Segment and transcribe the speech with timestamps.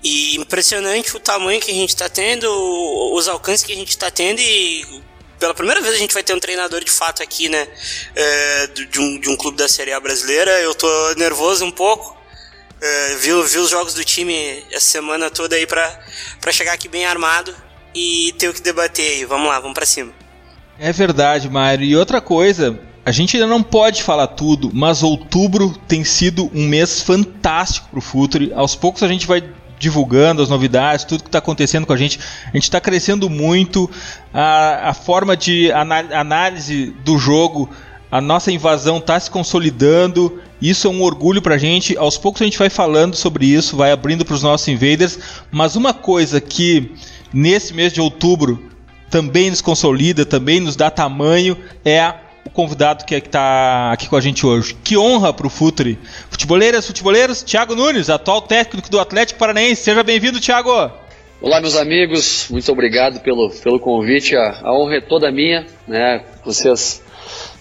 [0.03, 2.47] E impressionante o tamanho que a gente tá tendo,
[3.13, 5.03] os alcances que a gente tá tendo e
[5.39, 7.67] pela primeira vez a gente vai ter um treinador de fato aqui, né?
[8.15, 10.51] É, de, um, de um clube da Série A brasileira.
[10.61, 12.17] Eu tô nervoso um pouco.
[12.79, 15.99] É, vi, vi os jogos do time essa semana toda aí pra,
[16.39, 17.55] pra chegar aqui bem armado
[17.93, 19.25] e ter o que debater aí.
[19.25, 20.11] Vamos lá, vamos pra cima.
[20.79, 21.85] É verdade, Mário.
[21.85, 26.67] E outra coisa, a gente ainda não pode falar tudo, mas outubro tem sido um
[26.67, 28.51] mês fantástico para o Futre.
[28.55, 29.43] Aos poucos a gente vai
[29.81, 32.19] divulgando as novidades, tudo que está acontecendo com a gente.
[32.45, 33.89] A gente está crescendo muito,
[34.31, 37.67] a, a forma de análise do jogo,
[38.11, 40.39] a nossa invasão está se consolidando.
[40.61, 41.97] Isso é um orgulho para a gente.
[41.97, 45.17] Aos poucos a gente vai falando sobre isso, vai abrindo para os nossos invaders.
[45.49, 46.91] Mas uma coisa que
[47.33, 48.71] nesse mês de outubro
[49.09, 52.13] também nos consolida, também nos dá tamanho, é
[52.45, 54.75] o convidado que está aqui com a gente hoje.
[54.83, 55.99] Que honra para o Futre.
[56.29, 59.83] Futeboleiras, futeboleiros, Thiago Nunes, atual técnico do Atlético Paranaense.
[59.83, 60.91] Seja bem-vindo, Thiago.
[61.41, 64.35] Olá, meus amigos, muito obrigado pelo, pelo convite.
[64.35, 65.65] A, a honra é toda minha.
[65.87, 66.23] Né?
[66.45, 67.03] Vocês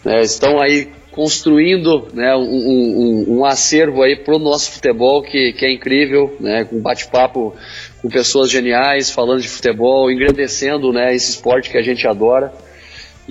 [0.04, 5.52] né, estão aí construindo né, um, um, um acervo aí para o nosso futebol que,
[5.52, 7.54] que é incrível, né, com bate-papo
[8.00, 12.52] com pessoas geniais, falando de futebol, engrandecendo né, esse esporte que a gente adora.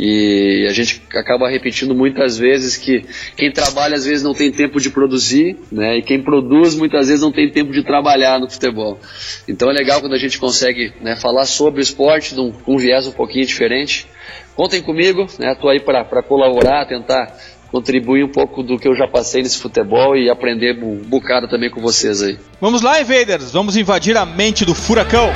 [0.01, 3.03] E a gente acaba repetindo muitas vezes que
[3.35, 5.97] quem trabalha às vezes não tem tempo de produzir, né?
[5.97, 8.97] E quem produz muitas vezes não tem tempo de trabalhar no futebol.
[9.45, 12.77] Então é legal quando a gente consegue né, falar sobre o esporte com um, um
[12.77, 14.07] viés um pouquinho diferente.
[14.55, 15.53] Contem comigo, né?
[15.69, 17.37] Aí para colaborar, tentar
[17.71, 21.69] contribuir um pouco do que eu já passei nesse futebol e aprender um bocado também
[21.69, 22.37] com vocês aí.
[22.59, 25.31] Vamos lá, invaders, vamos invadir a mente do furacão.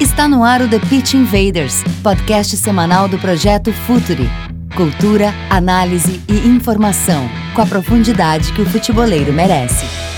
[0.00, 4.28] Está no ar o The Pitch Invaders, podcast semanal do projeto Futuri.
[4.74, 10.15] Cultura, análise e informação, com a profundidade que o futeboleiro merece.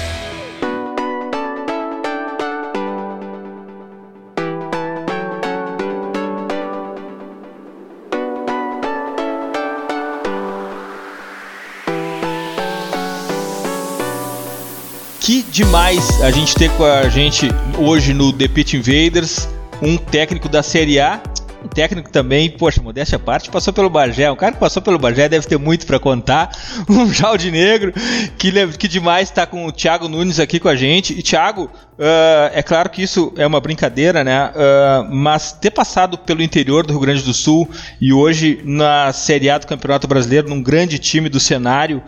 [15.58, 17.49] Demais a gente ter com a gente
[17.81, 19.49] hoje no The Pitch Invaders
[19.82, 21.20] um técnico da Série A
[21.64, 24.31] um técnico também, poxa, modéstia à parte, passou pelo Bagé.
[24.31, 26.52] Um cara que passou pelo Bagé deve ter muito para contar.
[26.88, 27.93] Um Jalde Negro,
[28.38, 31.19] que, que demais está com o Thiago Nunes aqui com a gente.
[31.19, 34.50] E Thiago, uh, é claro que isso é uma brincadeira, né?
[34.50, 37.69] Uh, mas ter passado pelo interior do Rio Grande do Sul
[38.00, 42.00] e hoje na Série A do Campeonato Brasileiro, num grande time do cenário,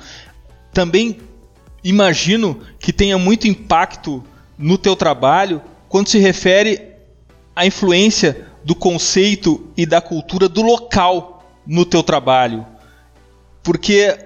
[0.73, 1.19] também
[1.83, 4.23] imagino que tenha muito impacto
[4.59, 6.83] no teu trabalho quando se refere
[7.55, 12.67] à influência do conceito e da cultura do local no teu trabalho.
[13.63, 14.17] Porque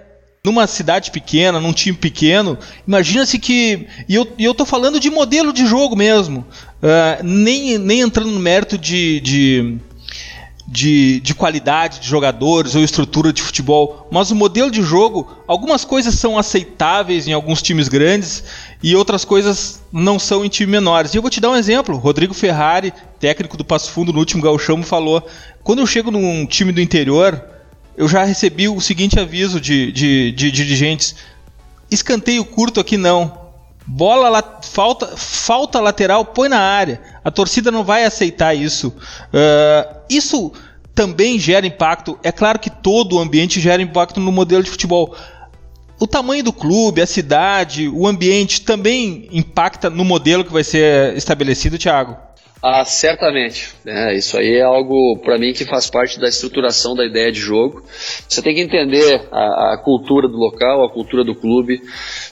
[0.45, 3.87] numa cidade pequena, num time pequeno, imagina-se que.
[4.09, 6.45] E eu, eu tô falando de modelo de jogo mesmo.
[6.83, 9.79] Uh, nem, nem entrando no mérito de, de
[10.67, 15.85] de, de qualidade de jogadores ou estrutura de futebol, mas o modelo de jogo, algumas
[15.85, 18.43] coisas são aceitáveis em alguns times grandes
[18.83, 21.13] e outras coisas não são em times menores.
[21.13, 21.97] E eu vou te dar um exemplo.
[21.97, 25.27] Rodrigo Ferrari, técnico do Passo Fundo no último gauchão, falou:
[25.63, 27.43] quando eu chego num time do interior,
[27.97, 31.15] eu já recebi o seguinte aviso de, de, de, de dirigentes:
[31.91, 33.45] escanteio curto aqui não.
[33.87, 37.03] Bola la, falta, falta lateral, põe na área.
[37.25, 38.89] A torcida não vai aceitar isso.
[38.89, 40.53] Uh, isso
[40.95, 42.19] também gera impacto.
[42.23, 45.17] É claro que todo o ambiente gera impacto no modelo de futebol.
[45.99, 51.17] O tamanho do clube, a cidade, o ambiente também impacta no modelo que vai ser
[51.17, 52.17] estabelecido, Thiago?
[52.67, 53.75] Ah, certamente.
[53.87, 57.39] É, isso aí é algo, para mim, que faz parte da estruturação da ideia de
[57.39, 57.83] jogo.
[58.27, 61.83] Você tem que entender a, a, cultura do local, a cultura do clube.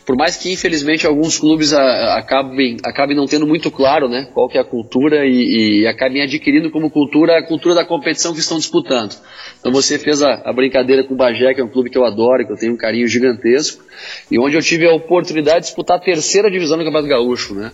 [0.06, 4.48] Por mais que, infelizmente, alguns clubes a, acabem, acabem não tendo muito claro né, qual
[4.48, 8.40] que é a cultura e, e acabem adquirindo como cultura a cultura da competição que
[8.40, 9.14] estão disputando.
[9.60, 12.06] Então você fez a, a brincadeira com o Bagé, que é um clube que eu
[12.06, 13.84] adoro, que eu tenho um carinho gigantesco,
[14.30, 17.70] e onde eu tive a oportunidade de disputar a terceira divisão do Campeonato Gaúcho, né?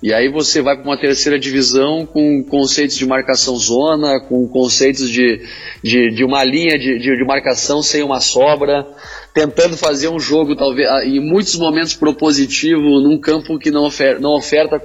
[0.00, 5.10] E aí você vai para uma terceira divisão com conceitos de marcação zona, com conceitos
[5.10, 5.42] de,
[5.82, 8.86] de, de uma linha de, de, de, marcação sem uma sobra,
[9.34, 14.36] tentando fazer um jogo talvez em muitos momentos propositivo num campo que não, ofer não
[14.36, 14.80] oferta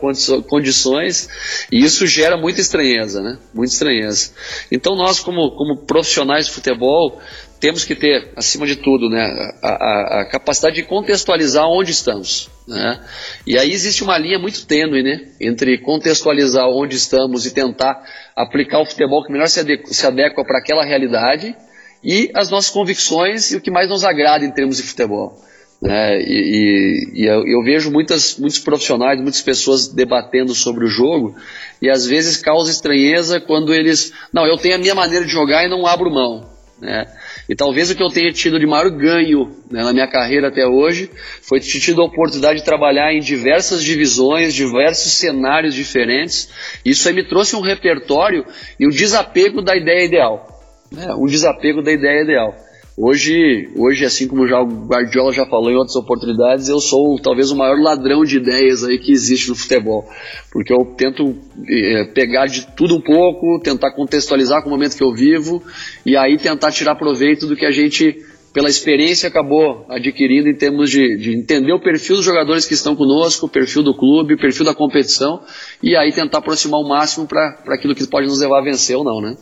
[0.48, 1.30] condições,
[1.72, 3.38] e isso gera muita estranheza, né?
[3.54, 4.32] Muita estranheza.
[4.72, 7.20] Então nós como, como profissionais de futebol
[7.64, 9.24] temos que ter, acima de tudo, né,
[9.62, 12.50] a, a, a capacidade de contextualizar onde estamos.
[12.68, 13.00] Né?
[13.48, 18.04] E aí existe uma linha muito tênue né, entre contextualizar onde estamos e tentar
[18.36, 21.56] aplicar o futebol que melhor se adequa, se adequa para aquela realidade
[22.04, 25.42] e as nossas convicções e o que mais nos agrada em termos de futebol.
[25.82, 26.20] Né?
[26.20, 31.34] E, e, e eu, eu, vejo muitas, muitos profissionais, muitas pessoas debatendo sobre o jogo
[31.82, 34.12] e às vezes causa estranheza quando eles.
[34.34, 36.52] Não, eu tenho a minha maneira de jogar e não abro mão.
[36.82, 37.06] Né?
[37.48, 40.66] E talvez o que eu tenha tido de maior ganho né, na minha carreira até
[40.66, 41.10] hoje
[41.42, 46.50] foi ter tido a oportunidade de trabalhar em diversas divisões, diversos cenários diferentes.
[46.86, 48.46] Isso aí me trouxe um repertório
[48.80, 50.50] e um desapego da ideia ideal.
[50.92, 52.56] Né, um desapego da ideia ideal.
[52.96, 57.50] Hoje, hoje, assim como já o Guardiola já falou em outras oportunidades, eu sou talvez
[57.50, 60.08] o maior ladrão de ideias aí que existe no futebol,
[60.52, 61.36] porque eu tento
[61.68, 65.64] é, pegar de tudo um pouco, tentar contextualizar com o momento que eu vivo
[66.06, 68.16] e aí tentar tirar proveito do que a gente,
[68.54, 72.96] pela experiência, acabou adquirindo em termos de, de entender o perfil dos jogadores que estão
[72.96, 75.42] conosco, o perfil do clube, o perfil da competição
[75.82, 79.04] e aí tentar aproximar o máximo para aquilo que pode nos levar a vencer ou
[79.04, 79.36] não, né?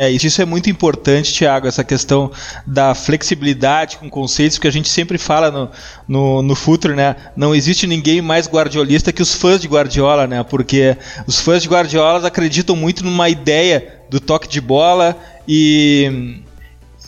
[0.00, 2.30] É, isso é muito importante, Thiago, essa questão
[2.64, 5.68] da flexibilidade com conceitos, que a gente sempre fala no,
[6.06, 7.16] no, no futuro, né?
[7.36, 10.44] Não existe ninguém mais guardiolista que os fãs de Guardiola, né?
[10.44, 10.96] Porque
[11.26, 15.18] os fãs de Guardiola acreditam muito numa ideia do toque de bola
[15.48, 16.42] e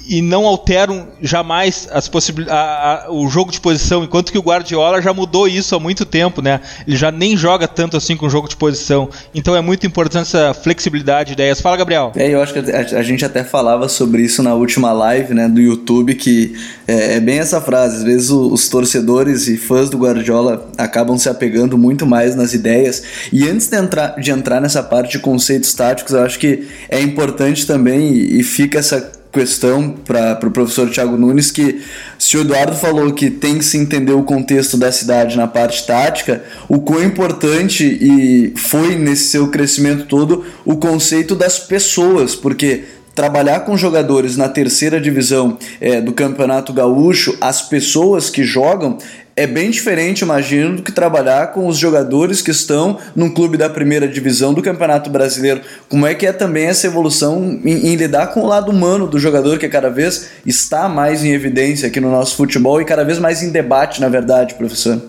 [0.08, 5.12] e não alteram jamais as possibilidades, o jogo de posição, enquanto que o Guardiola já
[5.12, 6.60] mudou isso há muito tempo, né?
[6.86, 9.08] Ele já nem joga tanto assim com o jogo de posição.
[9.34, 11.60] Então é muito importante essa flexibilidade de ideias.
[11.60, 12.12] Fala, Gabriel.
[12.16, 15.48] É, eu acho que a, a gente até falava sobre isso na última live, né,
[15.48, 16.54] do YouTube, que
[16.88, 17.98] é, é bem essa frase.
[17.98, 22.52] Às vezes o, os torcedores e fãs do Guardiola acabam se apegando muito mais nas
[22.52, 23.02] ideias.
[23.32, 27.00] E antes de entrar, de entrar nessa parte de conceitos táticos, eu acho que é
[27.00, 31.82] importante também e, e fica essa questão para o pro professor Thiago Nunes que
[32.18, 35.86] se o Eduardo falou que tem que se entender o contexto da cidade na parte
[35.86, 42.84] tática, o quão importante e foi nesse seu crescimento todo o conceito das pessoas, porque
[43.14, 48.98] trabalhar com jogadores na terceira divisão é, do Campeonato Gaúcho, as pessoas que jogam,
[49.40, 53.70] é bem diferente, imagino, do que trabalhar com os jogadores que estão num clube da
[53.70, 55.62] primeira divisão do Campeonato Brasileiro.
[55.88, 59.18] Como é que é também essa evolução em, em, lidar com o lado humano do
[59.18, 63.18] jogador, que cada vez está mais em evidência aqui no nosso futebol e cada vez
[63.18, 65.00] mais em debate, na verdade, professor?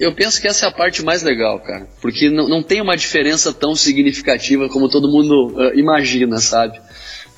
[0.00, 2.96] Eu penso que essa é a parte mais legal, cara, porque não, não tem uma
[2.96, 6.80] diferença tão significativa como todo mundo uh, imagina, sabe?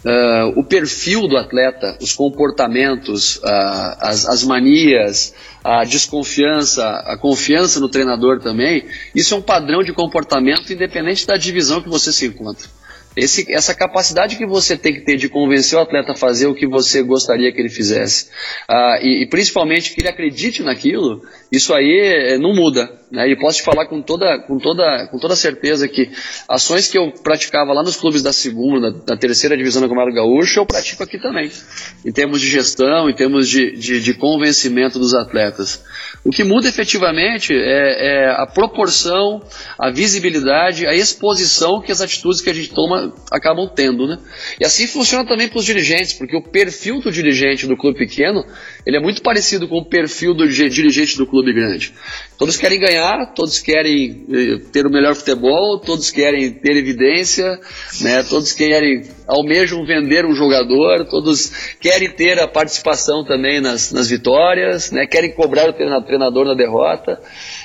[0.05, 7.81] Uh, o perfil do atleta, os comportamentos, uh, as, as manias, a desconfiança, a confiança
[7.81, 12.27] no treinador também, isso é um padrão de comportamento independente da divisão que você se
[12.27, 12.69] encontra.
[13.17, 16.55] Esse, essa capacidade que você tem que ter de convencer o atleta a fazer o
[16.55, 18.27] que você gostaria que ele fizesse,
[18.71, 23.01] uh, e, e, principalmente que ele acredite naquilo, isso aí eh, não muda.
[23.11, 23.29] Né?
[23.29, 26.11] E posso te falar com toda, com, toda, com toda certeza que
[26.49, 30.61] ações que eu praticava lá nos clubes da segunda, da, terceira divisão da Camaro Gaúcho,
[30.61, 31.51] eu pratico aqui também,
[32.07, 35.83] em termos de gestão, em termos de, de, de convencimento dos atletas.
[36.25, 39.43] O que muda efetivamente é, é, a proporção,
[39.79, 44.07] a visibilidade, a exposição que as atitudes que a gente toma acabam tendo.
[44.07, 44.19] Né?
[44.61, 48.45] E assim funciona também para os dirigentes, porque o perfil do dirigente do clube pequeno
[48.87, 51.93] ele é muito parecido com o perfil do dirigente do clube grande.
[52.39, 57.61] Todos querem ganhar, todos querem eh, ter o melhor futebol, todos querem ter evidência,
[58.01, 58.23] né?
[58.23, 64.91] todos querem, almejam vender um jogador, todos querem ter a participação também nas, nas vitórias,
[64.91, 65.07] né?
[65.07, 67.21] querem cobrar o treinador na derrota.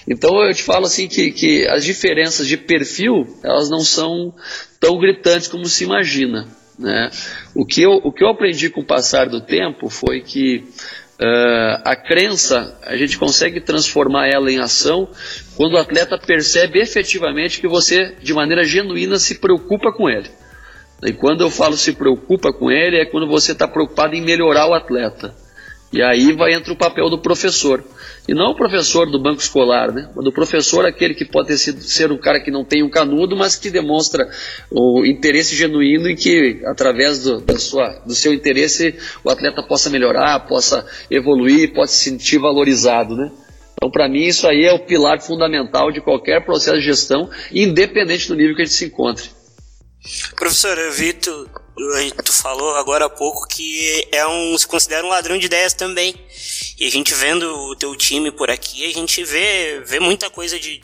[0.08, 4.34] Então eu te falo assim que, que as diferenças de perfil, elas não são
[4.80, 6.46] tão gritantes como se imagina.
[6.78, 7.10] Né?
[7.56, 10.66] O, que eu, o que eu aprendi com o passar do tempo foi que
[11.18, 15.08] Uh, a crença, a gente consegue transformar ela em ação
[15.56, 20.30] quando o atleta percebe efetivamente que você, de maneira genuína, se preocupa com ele.
[21.04, 24.68] E quando eu falo se preocupa com ele, é quando você está preocupado em melhorar
[24.68, 25.34] o atleta.
[25.96, 27.82] E aí vai entrar o papel do professor.
[28.28, 30.10] E não o professor do banco escolar, né?
[30.14, 33.34] O do professor aquele que pode sido, ser um cara que não tem um canudo,
[33.34, 34.28] mas que demonstra
[34.70, 39.90] o interesse genuíno e que, através do, da sua, do seu interesse, o atleta possa
[39.90, 43.32] melhorar, possa evoluir, possa se sentir valorizado, né?
[43.72, 48.28] Então, para mim, isso aí é o pilar fundamental de qualquer processo de gestão, independente
[48.28, 49.30] do nível que a gente se encontre.
[50.36, 51.50] Professor, eu vi tu,
[52.24, 56.16] tu falou agora há pouco que é um, se considera um ladrão de ideias também.
[56.78, 60.60] E a gente vendo o teu time por aqui, a gente vê, vê muita coisa
[60.60, 60.82] de,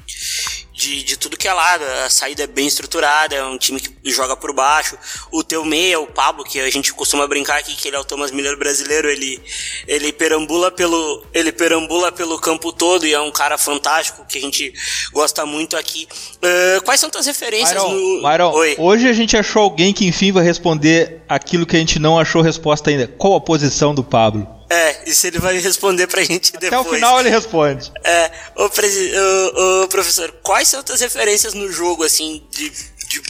[0.82, 1.84] de, de tudo que é lado.
[2.06, 4.98] A saída é bem estruturada, é um time que joga por baixo.
[5.32, 8.04] O teu meia, o Pablo, que a gente costuma brincar aqui que ele é o
[8.04, 9.40] Thomas Miller brasileiro, ele,
[9.88, 14.42] ele perambula pelo ele perambula pelo campo todo e é um cara fantástico que a
[14.42, 14.74] gente
[15.14, 16.08] gosta muito aqui.
[16.38, 20.32] Uh, quais são tuas referências Myron, no Myron, hoje a gente achou alguém que enfim
[20.32, 23.08] vai responder aquilo que a gente não achou resposta ainda.
[23.08, 24.61] Qual a posição do Pablo?
[24.72, 26.82] É, isso ele vai responder pra gente Até depois.
[26.82, 27.92] Até o final ele responde.
[28.06, 33.22] É, ô, ô, ô, professor, quais são as referências no jogo, assim, de, de,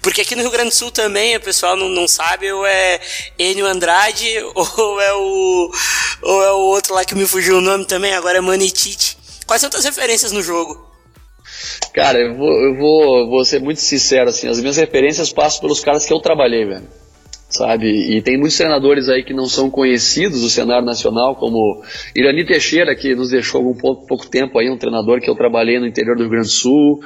[0.00, 2.98] Porque aqui no Rio Grande do Sul também, o pessoal não, não sabe, ou é
[3.38, 4.26] Enio Andrade,
[4.56, 5.70] ou é o.
[6.22, 9.18] ou é o outro lá que me fugiu o nome também, agora é Manitite.
[9.46, 10.88] Quais são as referências no jogo?
[11.92, 15.80] Cara, eu vou, eu vou, vou ser muito sincero, assim, as minhas referências passam pelos
[15.80, 16.88] caras que eu trabalhei, velho
[17.48, 18.16] sabe?
[18.16, 21.82] E tem muitos treinadores aí que não são conhecidos do cenário nacional, como
[22.14, 25.80] Irani Teixeira, que nos deixou algum pouco, pouco tempo aí, um treinador que eu trabalhei
[25.80, 27.00] no interior do Rio Grande do Sul,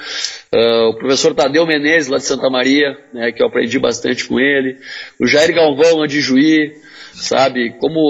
[0.52, 4.40] uh, o professor Tadeu Menezes, lá de Santa Maria, né, que eu aprendi bastante com
[4.40, 4.78] ele,
[5.20, 6.72] o Jair Galvão, de Juí,
[7.14, 7.76] sabe?
[7.78, 8.00] Como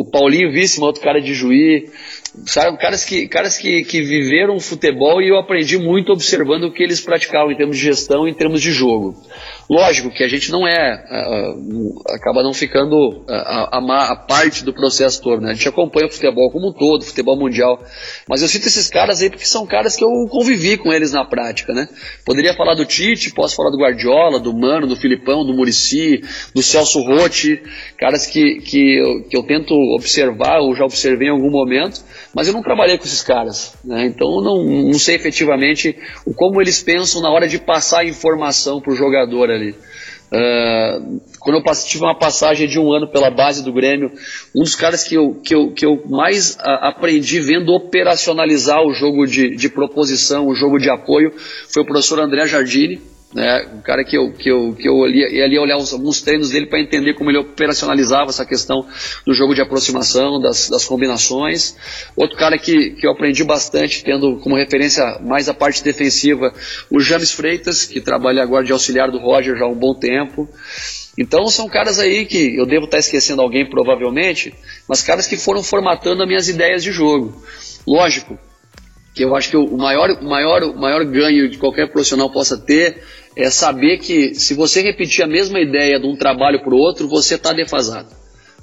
[0.00, 1.88] o Paulinho Víssimo, outro cara de Juí,
[2.46, 2.76] sabe?
[2.78, 7.00] Caras que, caras que, que viveram futebol e eu aprendi muito observando o que eles
[7.00, 9.14] praticavam em termos de gestão, em termos de jogo.
[9.68, 14.72] Lógico que a gente não é, uh, acaba não ficando a, a, a, parte do
[14.72, 15.50] processo todo, né?
[15.50, 17.78] A gente acompanha o futebol como um todo, futebol mundial.
[18.26, 21.22] Mas eu cito esses caras aí porque são caras que eu convivi com eles na
[21.22, 21.86] prática, né?
[22.24, 26.22] Poderia falar do Tite, posso falar do Guardiola, do Mano, do Filipão, do Murici,
[26.54, 27.62] do Celso Rotti,
[27.98, 32.02] caras que, que, eu, que eu tento observar ou já observei em algum momento,
[32.34, 34.06] mas eu não trabalhei com esses caras, né?
[34.06, 38.04] Então eu não, não sei efetivamente o como eles pensam na hora de passar a
[38.04, 39.74] informação para o jogador ali.
[40.30, 44.12] Uh, quando eu tive uma passagem de um ano pela base do Grêmio,
[44.54, 48.92] um dos caras que eu, que eu, que eu mais uh, aprendi vendo operacionalizar o
[48.92, 51.32] jogo de, de proposição, o jogo de apoio,
[51.72, 53.00] foi o professor André Jardini
[53.32, 53.68] né?
[53.74, 56.80] Um cara que eu, que eu, que eu ali, ali olhar alguns treinos dele para
[56.80, 58.86] entender como ele operacionalizava essa questão
[59.26, 61.76] do jogo de aproximação, das, das combinações.
[62.16, 66.52] Outro cara que, que eu aprendi bastante, tendo como referência mais a parte defensiva,
[66.90, 70.48] o James Freitas, que trabalha agora de auxiliar do Roger já há um bom tempo.
[71.18, 74.54] Então são caras aí que eu devo estar esquecendo alguém provavelmente,
[74.88, 77.42] mas caras que foram formatando as minhas ideias de jogo.
[77.86, 78.38] Lógico,
[79.18, 82.56] que eu acho que o maior, o maior, o maior ganho de qualquer profissional possa
[82.56, 83.02] ter
[83.36, 87.08] é saber que se você repetir a mesma ideia de um trabalho para o outro,
[87.08, 88.08] você está defasado.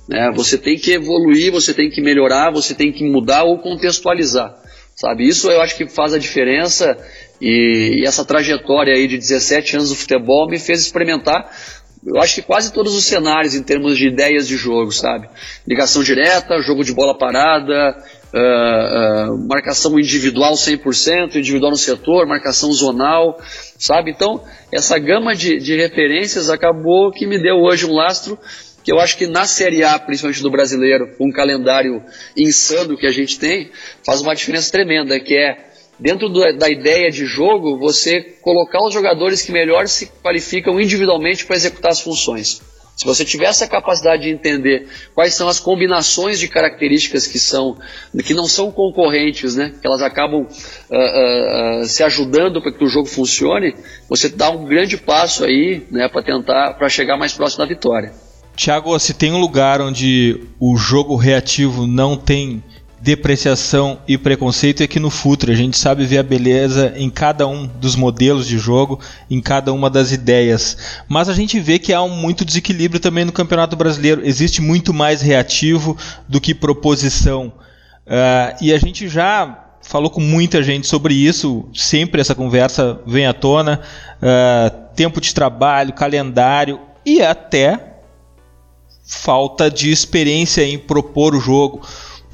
[0.08, 0.32] Né?
[0.34, 4.56] Você tem que evoluir, você tem que melhorar, você tem que mudar ou contextualizar.
[4.96, 5.28] Sabe?
[5.28, 6.98] Isso eu acho que faz a diferença
[7.42, 11.52] e, e essa trajetória aí de 17 anos do futebol me fez experimentar
[12.06, 15.28] eu acho que quase todos os cenários em termos de ideias de jogo, sabe?
[15.68, 17.98] Ligação direta, jogo de bola parada,
[18.36, 23.40] uh, marcação individual 100%, individual no setor, marcação zonal,
[23.78, 24.12] sabe?
[24.12, 28.38] Então, essa gama de, de referências acabou que me deu hoje um lastro
[28.84, 32.04] que eu acho que na Série A, principalmente do brasileiro, um calendário
[32.38, 33.72] insano que a gente tem,
[34.06, 35.58] faz uma diferença tremenda, que é
[36.00, 41.46] dentro do, da ideia de jogo, você colocar os jogadores que melhor se qualificam individualmente
[41.48, 42.62] para executar as funções.
[42.96, 47.78] Se você tiver essa capacidade de entender quais são as combinações de características que são
[48.24, 52.88] que não são concorrentes, né, que elas acabam uh, uh, se ajudando para que o
[52.88, 53.76] jogo funcione,
[54.08, 58.14] você dá um grande passo aí, né, para tentar para chegar mais próximo da vitória.
[58.56, 62.64] Tiago, se tem um lugar onde o jogo reativo não tem
[63.06, 67.48] depreciação e preconceito é que no futuro a gente sabe ver a beleza em cada
[67.48, 70.76] um dos modelos de jogo, em cada uma das ideias.
[71.08, 74.26] Mas a gente vê que há um muito desequilíbrio também no Campeonato Brasileiro.
[74.26, 75.96] Existe muito mais reativo
[76.28, 77.54] do que proposição.
[78.08, 83.28] Uh, e a gente já falou com muita gente sobre isso, sempre essa conversa vem
[83.28, 83.82] à tona.
[84.18, 87.98] Uh, tempo de trabalho, calendário e até
[89.06, 91.84] falta de experiência em propor o jogo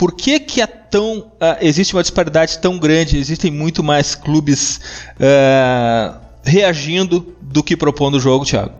[0.01, 3.19] por que, que é tão, uh, existe uma disparidade tão grande?
[3.19, 4.81] Existem muito mais clubes
[5.17, 8.73] uh, reagindo do que propondo o jogo, Thiago?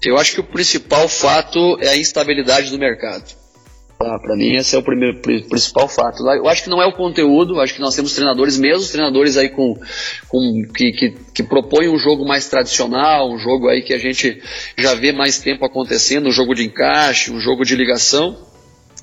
[0.00, 3.24] Eu acho que o principal fato é a instabilidade do mercado.
[4.00, 6.24] Ah, para mim, esse é o primeiro, principal fato.
[6.24, 9.48] Eu acho que não é o conteúdo, acho que nós temos treinadores, mesmo treinadores aí
[9.48, 9.76] com,
[10.28, 14.40] com que, que, que, propõem um jogo mais tradicional, um jogo aí que a gente
[14.78, 18.53] já vê mais tempo acontecendo, um jogo de encaixe, um jogo de ligação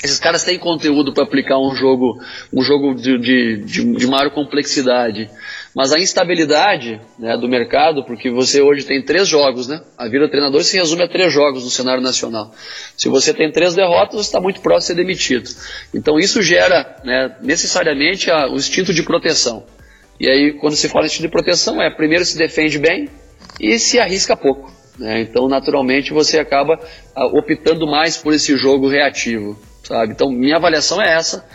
[0.04, 2.20] esses caras têm conteúdo para aplicar um jogo,
[2.52, 5.30] um jogo de, de, de, de, maior complexidade.
[5.76, 9.80] Mas a instabilidade né, do mercado, porque você hoje tem três jogos, né?
[9.98, 12.52] A vida do treinador se resume a três jogos no cenário nacional.
[12.98, 15.50] Se você tem três derrotas, você está muito próximo de ser demitido.
[15.94, 19.64] Então isso gera né, necessariamente a, o instinto de proteção.
[20.20, 23.08] E aí, quando se fala em instinto de proteção, é primeiro se defende bem
[23.60, 24.72] e se arrisca pouco.
[24.98, 25.22] Né?
[25.22, 26.80] Então, naturalmente, você acaba
[27.16, 30.14] a, optando mais por esse jogo reativo sabe?
[30.14, 31.46] Então, minha avaliação é essa.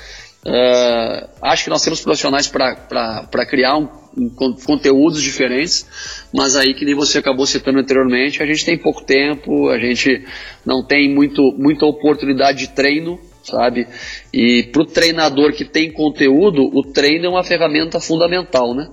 [0.47, 4.31] Uh, acho que nós temos profissionais para criar um, um,
[4.65, 5.85] conteúdos diferentes,
[6.33, 10.25] mas aí, que nem você acabou citando anteriormente, a gente tem pouco tempo, a gente
[10.65, 13.89] não tem muito, muita oportunidade de treino, sabe?
[14.33, 18.89] E para o treinador que tem conteúdo, o treino é uma ferramenta fundamental, né?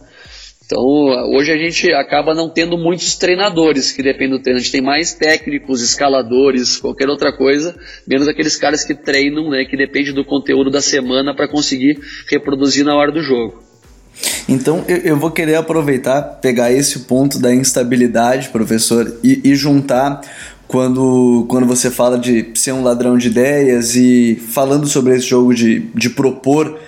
[0.73, 0.83] Então,
[1.35, 4.57] hoje a gente acaba não tendo muitos treinadores que dependem do treino.
[4.57, 7.75] A gente tem mais técnicos, escaladores, qualquer outra coisa,
[8.07, 12.83] menos aqueles caras que treinam, né, que depende do conteúdo da semana para conseguir reproduzir
[12.83, 13.61] na hora do jogo.
[14.49, 20.21] Então eu, eu, vou querer aproveitar, pegar esse ponto da instabilidade, professor, e, e juntar
[20.67, 25.53] quando, quando você fala de ser um ladrão de ideias e falando sobre esse jogo
[25.53, 26.79] de, de propor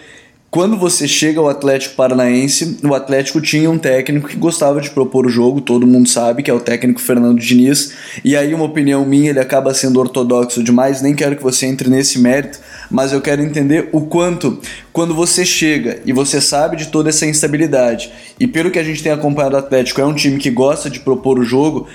[0.56, 5.26] quando você chega ao Atlético Paranaense, o Atlético tinha um técnico que gostava de propor
[5.26, 9.06] o jogo, todo mundo sabe que é o técnico Fernando Diniz, e aí uma opinião
[9.06, 12.58] minha, ele acaba sendo ortodoxo demais, nem quero que você entre nesse mérito,
[12.90, 14.58] mas eu quero entender o quanto,
[14.94, 19.04] quando você chega e você sabe de toda essa instabilidade, e pelo que a gente
[19.04, 21.86] tem acompanhado o Atlético, é um time que gosta de propor o jogo,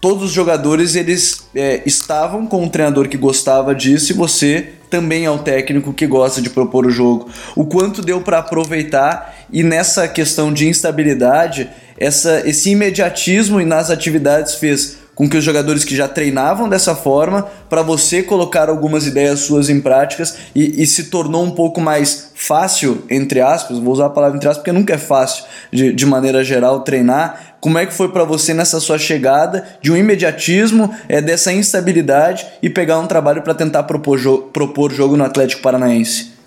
[0.00, 5.24] todos os jogadores eles é, estavam com um treinador que gostava disso e você também
[5.24, 7.28] é um técnico que gosta de propor o jogo.
[7.54, 14.54] O quanto deu para aproveitar e nessa questão de instabilidade, essa, esse imediatismo nas atividades
[14.54, 19.40] fez com que os jogadores que já treinavam dessa forma, para você colocar algumas ideias
[19.40, 24.06] suas em práticas e, e, se tornou um pouco mais fácil, entre aspas, vou usar
[24.06, 27.49] a palavra entre aspas porque nunca é fácil de, de maneira geral treinar.
[27.60, 32.46] Como é que foi para você nessa sua chegada de um imediatismo, é, dessa instabilidade
[32.62, 36.40] e pegar um trabalho para tentar propor, jo propor jogo no Atlético Paranaense?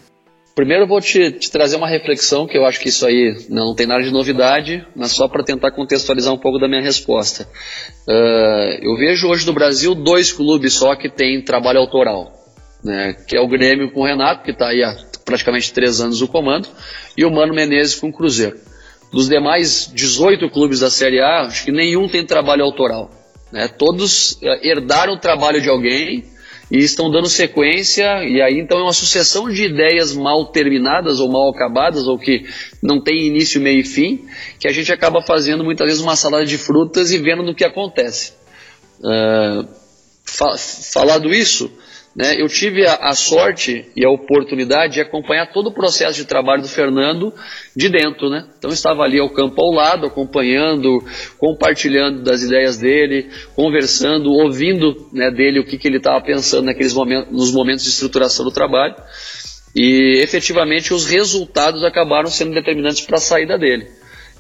[0.56, 3.73] Primeiro eu vou te, te, trazer uma reflexão, que eu acho que isso aí não
[3.73, 7.47] tem nada de novidade, mas só para tentar contextualizar um pouco da minha resposta.
[8.08, 12.32] Uh, eu vejo hoje no Brasil dois clubes só que têm trabalho autoral,
[12.84, 14.95] né, que é o Grêmio com o Renato, que está aí há
[15.26, 16.67] praticamente três anos no comando,
[17.17, 18.58] e o Mano Menezes com o Cruzeiro.
[19.13, 23.12] Dos demais 18 clubes da Série A, acho que nenhum tem trabalho autoral.
[23.52, 26.23] Né, todos uh, herdaram o trabalho de alguém
[26.71, 31.32] e estão dando sequência, e aí então é uma sucessão de ideias mal terminadas ou
[31.32, 32.47] mal acabadas, ou que
[32.82, 34.26] não tem início, meio e fim,
[34.60, 37.63] que a gente acaba fazendo muitas vezes uma salada de frutas e vendo no que
[37.63, 38.34] acontece.
[38.99, 39.67] Uh,
[40.26, 40.58] fa
[40.91, 41.71] falado isso,
[42.15, 46.26] né, eu tive a, a, sorte e a oportunidade de acompanhar todo o processo de
[46.26, 47.34] trabalho do Fernando
[47.76, 48.30] de dentro.
[48.30, 48.47] Né?
[48.58, 51.04] Então estava ali ao campo ao lado, acompanhando,
[51.39, 56.93] compartilhando das ideias dele, conversando, ouvindo né, dele o que, que ele estava pensando naqueles
[56.93, 58.95] momentos, nos momentos de estruturação do trabalho.
[59.76, 63.88] E efetivamente os resultados acabaram sendo determinantes para a saída dele.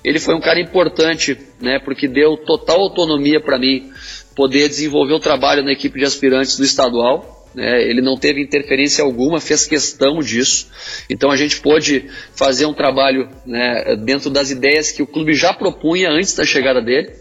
[0.03, 3.91] Ele foi um cara importante, né, porque deu total autonomia para mim
[4.35, 7.42] poder desenvolver o trabalho na equipe de aspirantes do estadual.
[7.53, 10.67] Né, ele não teve interferência alguma, fez questão disso.
[11.09, 15.53] Então a gente pôde fazer um trabalho né, dentro das ideias que o clube já
[15.53, 17.11] propunha antes da chegada dele.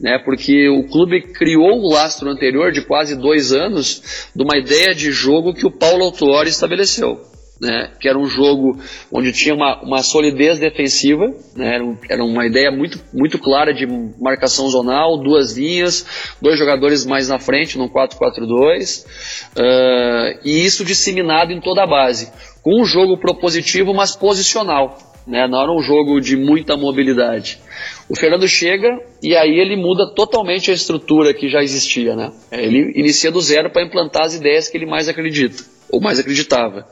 [0.00, 4.94] Né, porque o clube criou o lastro anterior de quase dois anos de uma ideia
[4.94, 7.31] de jogo que o Paulo Autuori estabeleceu
[7.62, 8.76] né, que era um jogo
[9.12, 13.72] onde tinha uma, uma solidez defensiva, né, era, um, era, uma ideia muito, muito clara
[13.72, 13.86] de
[14.20, 21.52] marcação zonal, duas linhas, dois jogadores mais na frente, num 4-4-2, uh, e isso disseminado
[21.52, 26.20] em toda a base, com um jogo propositivo, mas posicional, né, não era um jogo
[26.20, 27.60] de muita mobilidade.
[28.08, 28.88] O Fernando chega
[29.22, 32.32] e aí ele muda totalmente a estrutura que já existia, né?
[32.50, 36.86] Ele inicia do zero para implantar as ideias que ele mais acredita ou mais acreditava.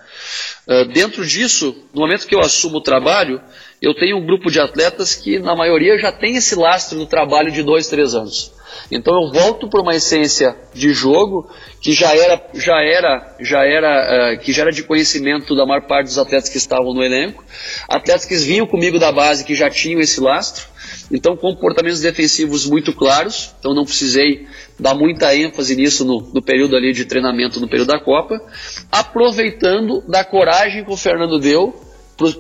[0.67, 3.41] Uh, dentro disso, no momento que eu assumo o trabalho,
[3.81, 7.51] eu tenho um grupo de atletas que, na maioria, já tem esse lastro do trabalho
[7.51, 8.53] de dois, três anos.
[8.91, 11.49] Então eu volto para uma essência de jogo
[11.81, 15.87] que já era, já era, já era, uh, que já era de conhecimento da maior
[15.87, 17.45] parte dos atletas que estavam no elenco,
[17.89, 20.69] atletas que vinham comigo da base que já tinham esse lastro.
[21.11, 23.55] Então comportamentos defensivos muito claros.
[23.59, 24.47] Então não precisei
[24.79, 28.41] dar muita ênfase nisso no, no, período ali de treinamento, no período da Copa,
[28.91, 31.75] aproveitando da coragem que o Fernando deu,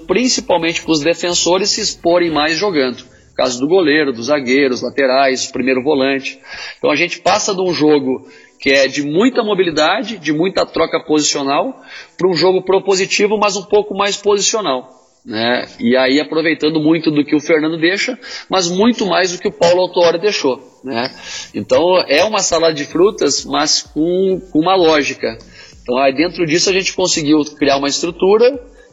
[0.06, 3.04] principalmente para os defensores se exporem mais jogando.
[3.35, 6.38] Caso do goleiro, dos zagueiros, laterais, primeiro volante.
[6.78, 8.26] Então a gente passa de um jogo
[8.61, 11.80] que é de muita mobilidade, de muita troca posicional,
[12.18, 14.99] para um jogo propositivo, mas um pouco mais posicional.
[15.24, 15.68] Né?
[15.78, 19.52] E aí aproveitando muito do que o Fernando deixa, mas muito mais do que o
[19.52, 20.80] Paulo Autori deixou.
[20.83, 21.14] Né?
[21.54, 25.37] Então é uma salada de frutas, mas com, com uma lógica.
[25.83, 28.46] Então aí dentro disso a gente conseguiu criar uma estrutura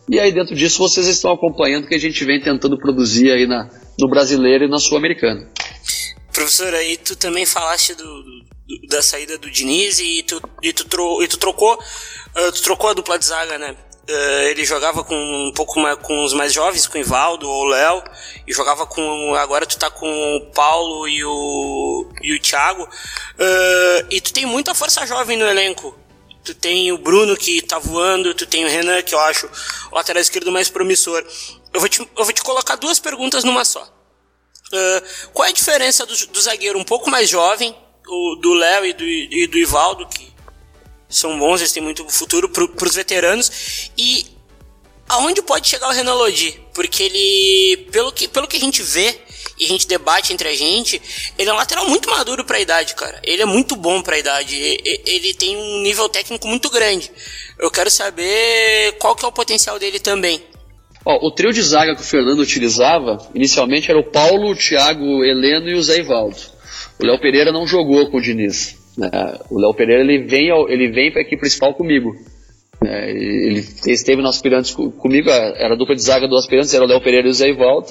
[0.09, 3.69] e aí dentro disso vocês estão acompanhando que a gente vem tentando produzir aí na,
[3.99, 5.49] no brasileiro e na sul-americana.
[6.33, 10.85] Professor, aí tu também falaste do, do, da saída do Diniz e tu, e tu,
[10.85, 13.75] tro, e tu trocou uh, tu trocou a dupla de zaga, né?
[14.09, 17.63] Uh, ele jogava com um pouco mais, com os mais jovens, com o Ivaldo ou
[17.63, 18.01] o Léo,
[18.47, 19.35] e jogava com.
[19.35, 22.83] Agora tu tá com o Paulo e o, e o Thiago.
[22.83, 25.93] Uh, e tu tem muita força jovem no elenco.
[26.41, 29.49] Tu tem o Bruno que tá voando, tu tem o Renan, que eu acho
[29.91, 31.21] o lateral esquerdo mais promissor.
[31.73, 33.83] Eu vou te, eu vou te colocar duas perguntas numa só.
[33.83, 37.75] Uh, qual é a diferença do, do zagueiro um pouco mais jovem,
[38.07, 40.36] o, do Léo e do, e do Ivaldo, que
[41.09, 43.91] são bons, eles têm muito futuro para os veteranos.
[43.97, 44.25] E
[45.07, 46.59] aonde pode chegar o Renan Lodi?
[46.73, 49.15] Porque ele, pelo que, pelo que a gente vê
[49.59, 51.01] e a gente debate entre a gente,
[51.37, 53.19] ele é um lateral muito maduro para a idade, cara.
[53.23, 54.55] Ele é muito bom para a idade.
[54.55, 57.11] Ele tem um nível técnico muito grande.
[57.57, 60.43] Eu quero saber qual que é o potencial dele também.
[61.05, 65.69] O trio de zaga que o Fernando utilizava, inicialmente era o Paulo, o Thiago, Heleno
[65.69, 66.37] e o Zé Ivaldo.
[66.99, 68.76] O Léo Pereira não jogou com o Diniz.
[68.97, 69.09] Né?
[69.49, 72.15] O Léo Pereira ele vem, ele vem para a equipe principal comigo.
[72.85, 76.87] É, ele esteve no aspirantes comigo, era a dupla de zaga do aspirantes, era o
[76.87, 77.87] Léo Pereira e o Zé Ivaldo.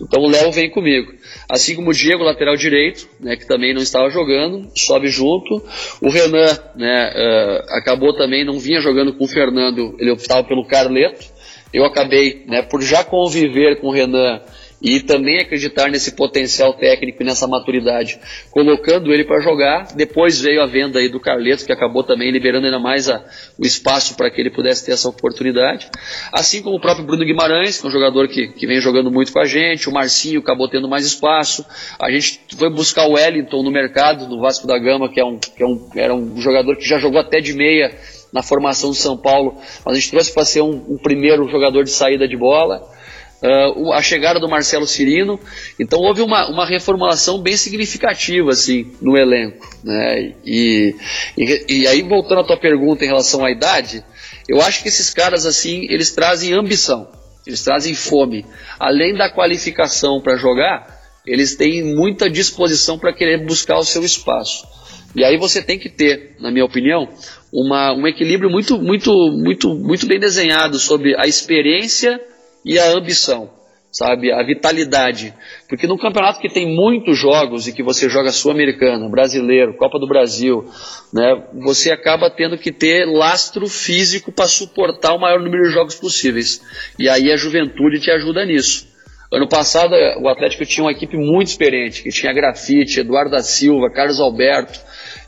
[0.00, 1.10] Então o Léo vem comigo.
[1.48, 5.62] Assim como o Diego, lateral direito, né, que também não estava jogando, sobe junto.
[6.02, 10.66] O Renan né, uh, acabou também, não vinha jogando com o Fernando, ele optava pelo
[10.66, 11.24] Carleto.
[11.72, 14.40] Eu acabei, né, por já conviver com o Renan
[14.86, 18.20] e também acreditar nesse potencial técnico e nessa maturidade,
[18.52, 19.88] colocando ele para jogar.
[19.96, 23.20] Depois veio a venda aí do Carleto, que acabou também liberando ainda mais a,
[23.58, 25.88] o espaço para que ele pudesse ter essa oportunidade.
[26.32, 29.32] Assim como o próprio Bruno Guimarães, que é um jogador que, que vem jogando muito
[29.32, 31.66] com a gente, o Marcinho acabou tendo mais espaço.
[31.98, 35.36] A gente foi buscar o Wellington no mercado, do Vasco da Gama, que, é um,
[35.36, 37.92] que é um, era um jogador que já jogou até de meia
[38.32, 41.82] na formação do São Paulo, mas a gente trouxe para ser um, um primeiro jogador
[41.82, 42.94] de saída de bola
[43.42, 45.38] uh, a chegada do Marcelo Cirino.
[45.78, 49.68] Então houve uma, uma reformulação bem significativa assim, no elenco.
[49.84, 50.34] Né?
[50.44, 50.94] E,
[51.36, 54.04] e, e aí, voltando à tua pergunta em relação à idade,
[54.48, 57.08] eu acho que esses caras assim, eles trazem ambição,
[57.46, 58.44] eles trazem fome.
[58.78, 60.96] Além da qualificação para jogar,
[61.26, 64.66] eles têm muita disposição para querer buscar o seu espaço.
[65.14, 67.08] E aí você tem que ter, na minha opinião,
[67.52, 72.20] uma, um equilíbrio muito, muito, muito, muito bem desenhado sobre a experiência
[72.66, 73.48] e a ambição.
[73.92, 74.30] sabe?
[74.30, 75.32] A vitalidade.
[75.68, 80.06] Porque num campeonato que tem muitos jogos e que você joga Sul-Americana, Brasileiro, Copa do
[80.06, 80.68] Brasil,
[81.14, 81.44] né?
[81.64, 86.60] Você acaba tendo que ter lastro físico para suportar o maior número de jogos possíveis.
[86.98, 88.86] E aí a juventude te ajuda nisso.
[89.32, 93.90] Ano passado o Atlético tinha uma equipe muito experiente, que tinha Grafite, Eduardo da Silva,
[93.90, 94.78] Carlos Alberto,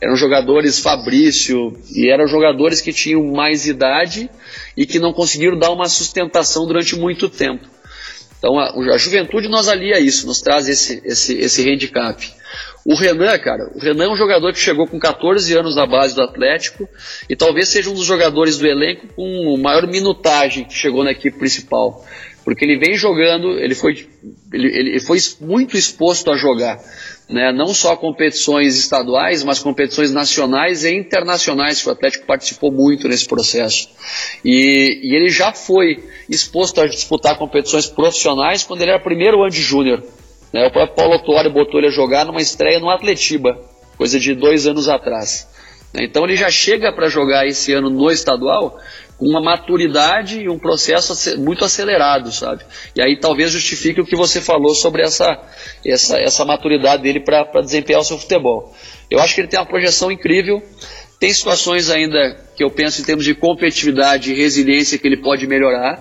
[0.01, 4.31] eram jogadores Fabrício, e eram jogadores que tinham mais idade
[4.79, 7.67] e que não conseguiram dar uma sustentação durante muito tempo.
[8.39, 12.25] Então a, a juventude nos alia isso, nos traz esse, esse, esse handicap.
[12.87, 16.15] O Renan, cara, o Renan é um jogador que chegou com 14 anos na base
[16.15, 16.89] do Atlético
[17.29, 21.37] e talvez seja um dos jogadores do elenco com maior minutagem que chegou na equipe
[21.37, 22.07] principal.
[22.45, 24.07] Porque ele vem jogando, ele foi,
[24.53, 26.79] ele, ele foi muito exposto a jogar
[27.29, 33.07] né, não só competições estaduais, mas competições nacionais e internacionais, que o Atlético participou muito
[33.07, 33.89] nesse processo.
[34.43, 39.51] E, e ele já foi exposto a disputar competições profissionais quando ele era primeiro ano
[39.51, 40.03] de júnior.
[40.53, 43.61] Né, o próprio Paulo Autuori botou ele a jogar numa estreia no Atletiba,
[43.99, 45.47] coisa de dois anos atrás.
[45.95, 48.79] Então ele já chega para jogar esse ano no estadual
[49.19, 52.65] com uma maturidade e um processo muito acelerado, sabe?
[52.95, 55.37] E aí talvez justifique o que você falou sobre essa,
[55.85, 58.73] essa, essa maturidade dele para desempenhar o seu futebol.
[59.11, 60.63] Eu acho que ele tem uma projeção incrível,
[61.19, 65.47] tem situações ainda que eu penso em termos de competitividade e resiliência que ele pode
[65.49, 65.99] melhorar.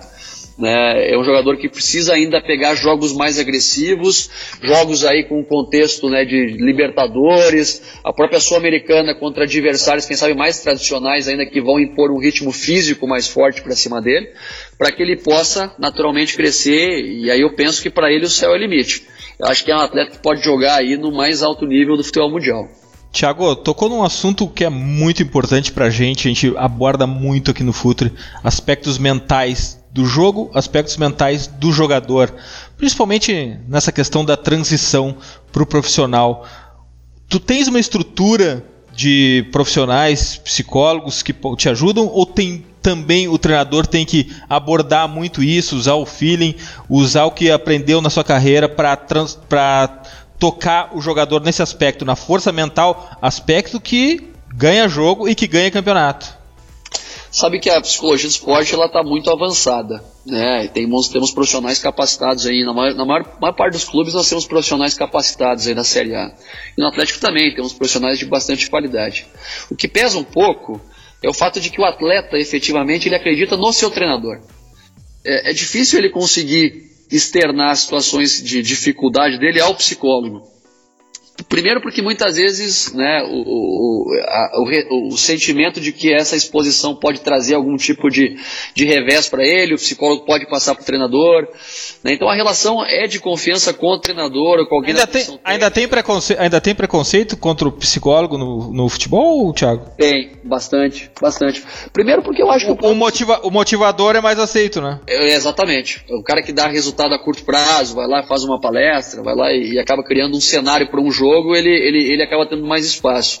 [0.58, 1.12] Né?
[1.12, 4.28] É um jogador que precisa ainda pegar jogos mais agressivos,
[4.60, 10.60] jogos aí com contexto né, de Libertadores, a própria Sul-Americana contra adversários, quem sabe mais
[10.60, 14.30] tradicionais ainda, que vão impor um ritmo físico mais forte para cima dele,
[14.76, 17.04] para que ele possa naturalmente crescer.
[17.04, 19.06] E aí eu penso que para ele o céu é o limite.
[19.38, 22.02] Eu acho que é um atleta que pode jogar aí no mais alto nível do
[22.02, 22.68] futebol mundial.
[23.12, 27.62] Tiago, tocou num assunto que é muito importante pra gente, a gente aborda muito aqui
[27.62, 32.32] no Futre, aspectos mentais do jogo, aspectos mentais do jogador,
[32.76, 35.16] principalmente nessa questão da transição
[35.50, 36.46] para o profissional.
[37.28, 43.88] Tu tens uma estrutura de profissionais, psicólogos que te ajudam ou tem também o treinador
[43.88, 46.54] tem que abordar muito isso, usar o feeling,
[46.88, 50.02] usar o que aprendeu na sua carreira para
[50.38, 55.72] tocar o jogador nesse aspecto, na força mental, aspecto que ganha jogo e que ganha
[55.72, 56.37] campeonato
[57.30, 60.68] sabe que a psicologia do esporte ela está muito avançada, né?
[60.68, 64.46] Temos, temos profissionais capacitados aí na maior, na maior, maior, parte dos clubes nós temos
[64.46, 66.34] profissionais capacitados aí na Série A.
[66.76, 69.26] E no Atlético também temos profissionais de bastante qualidade.
[69.70, 70.80] O que pesa um pouco
[71.22, 74.40] é o fato de que o atleta efetivamente ele acredita no seu treinador.
[75.24, 80.57] É, é difícil ele conseguir externar situações de dificuldade dele ao psicólogo.
[81.46, 86.96] Primeiro porque muitas vezes né, o, o, a, o, o, sentimento de que essa exposição
[86.96, 88.36] pode trazer algum tipo de,
[88.74, 91.46] de revés para ele, o psicólogo pode passar para o treinador.
[92.02, 95.06] Né, então a relação é de confiança com o treinador ou com alguém ainda da
[95.06, 99.92] tem, ainda tem, preconceito, ainda tem preconceito contra o psicólogo no, no futebol, Thiago?
[99.96, 101.62] Tem, bastante, bastante.
[101.92, 102.86] Primeiro porque eu acho que...
[102.86, 104.98] O, motiva, o motivador é mais aceito, né?
[105.06, 106.04] É, exatamente.
[106.10, 109.52] O cara que dá resultado a curto prazo, vai lá, faz uma palestra, vai lá
[109.52, 112.66] e, e acaba criando um cenário para um jogo jogo, ele, ele, ele acaba tendo
[112.66, 113.40] mais espaço.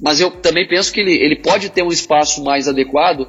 [0.00, 3.28] Mas eu também penso que ele, ele pode ter um espaço mais adequado,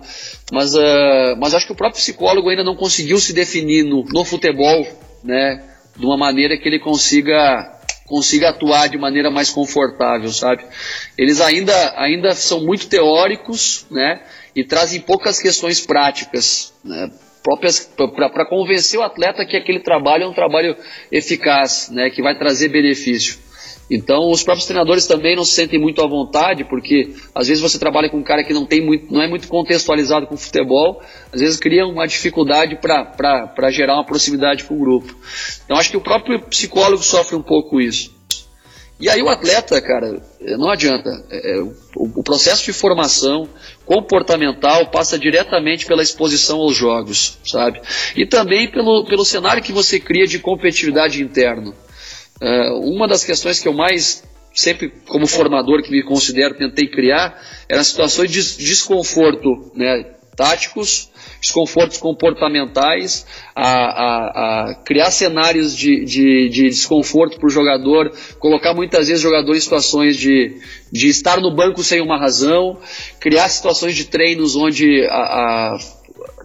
[0.51, 4.25] mas, uh, mas acho que o próprio psicólogo ainda não conseguiu se definir no, no
[4.25, 4.85] futebol,
[5.23, 5.63] né,
[5.95, 7.69] de uma maneira que ele consiga
[8.05, 10.63] consiga atuar de maneira mais confortável, sabe?
[11.17, 14.21] Eles ainda, ainda são muito teóricos, né?
[14.53, 17.09] E trazem poucas questões práticas, né?
[17.43, 20.75] para convencer o atleta que aquele trabalho é um trabalho
[21.11, 22.09] eficaz, né?
[22.09, 23.37] Que vai trazer benefício.
[23.91, 27.77] Então, os próprios treinadores também não se sentem muito à vontade, porque às vezes você
[27.77, 31.41] trabalha com um cara que não, tem muito, não é muito contextualizado com futebol, às
[31.41, 35.15] vezes cria uma dificuldade para gerar uma proximidade com o grupo.
[35.65, 38.13] Então, acho que o próprio psicólogo sofre um pouco isso.
[38.99, 40.21] E aí, o atleta, cara,
[40.57, 41.09] não adianta.
[41.29, 41.61] É, é
[41.97, 43.49] o, processo de formação
[43.85, 47.81] comportamental passa diretamente pela exposição aos jogos, sabe?
[48.15, 51.75] E também pelo, pelo cenário que você cria de competitividade interno.
[52.41, 57.41] Uh, uma das questões que eu mais, sempre como formador que me considero, tentei criar,
[57.69, 66.49] eram situações de desconforto né, táticos, desconfortos comportamentais, a, a, a criar cenários de, de,
[66.49, 70.57] de desconforto para o jogador, colocar muitas vezes o jogador em situações de,
[70.91, 72.79] de estar no banco sem uma razão,
[73.19, 75.15] criar situações de treinos onde a,
[75.73, 75.77] a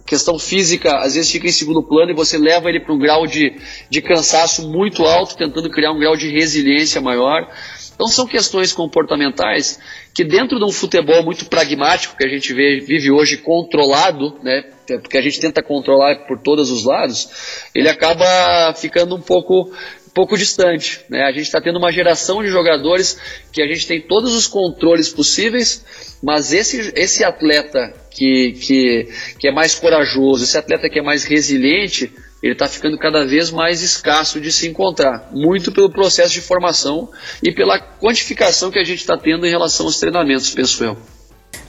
[0.09, 3.27] questão física às vezes fica em segundo plano e você leva ele para um grau
[3.27, 3.55] de,
[3.87, 7.47] de cansaço muito alto, tentando criar um grau de resiliência maior.
[7.93, 9.79] Então são questões comportamentais
[10.15, 14.63] que dentro de um futebol muito pragmático que a gente vê, vive hoje controlado, né,
[14.97, 19.71] porque a gente tenta controlar por todos os lados, ele acaba ficando um pouco
[20.13, 21.01] pouco distante.
[21.09, 21.23] Né?
[21.23, 23.19] A gente está tendo uma geração de jogadores
[23.51, 25.85] que a gente tem todos os controles possíveis,
[26.21, 31.23] mas esse, esse atleta que, que, que é mais corajoso, esse atleta que é mais
[31.23, 36.41] resiliente, ele está ficando cada vez mais escasso de se encontrar, muito pelo processo de
[36.41, 37.09] formação
[37.43, 40.97] e pela quantificação que a gente está tendo em relação aos treinamentos, penso eu.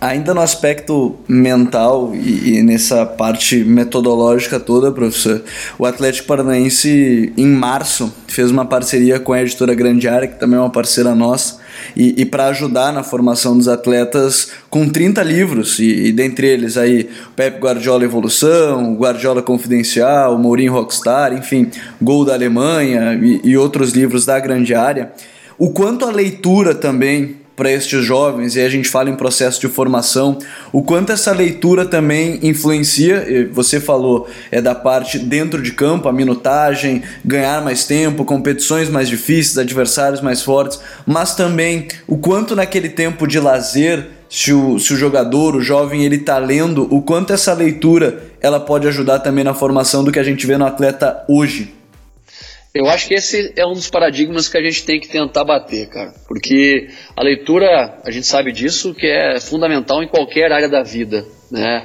[0.00, 5.42] Ainda no aspecto mental e, e, nessa parte metodológica toda, professor,
[5.78, 10.56] o Atlético Paranaense, em março, fez uma parceria com a editora Grande Área, que também
[10.56, 11.58] é uma parceira nossa,
[11.94, 16.78] e, e para ajudar na formação dos atletas com 30 livros, e, e dentre eles
[16.78, 24.24] aí Pep Guardiola Evolução, Guardiola Confidencial, Mourinho Rockstar, enfim, Gol da Alemanha e, outros livros
[24.24, 25.12] da Grande Área.
[25.58, 29.68] O quanto a leitura também para estes jovens, e a gente fala em processo de
[29.68, 30.38] formação,
[30.72, 36.12] o quanto essa leitura também influencia, você falou, é da parte dentro de campo, a
[36.12, 42.88] minutagem, ganhar mais tempo, competições mais difíceis, adversários mais fortes, mas também o quanto naquele
[42.88, 47.34] tempo de lazer, se o, se o jogador, o jovem, ele está lendo, o quanto
[47.34, 51.22] essa leitura ela pode ajudar também na formação do que a gente vê no atleta
[51.28, 51.74] hoje.
[52.72, 55.88] Eu acho que esse é um dos paradigmas que a gente tem que tentar bater,
[55.88, 56.14] cara.
[56.28, 61.26] Porque a leitura, a gente sabe disso, que é fundamental em qualquer área da vida.
[61.50, 61.84] Né?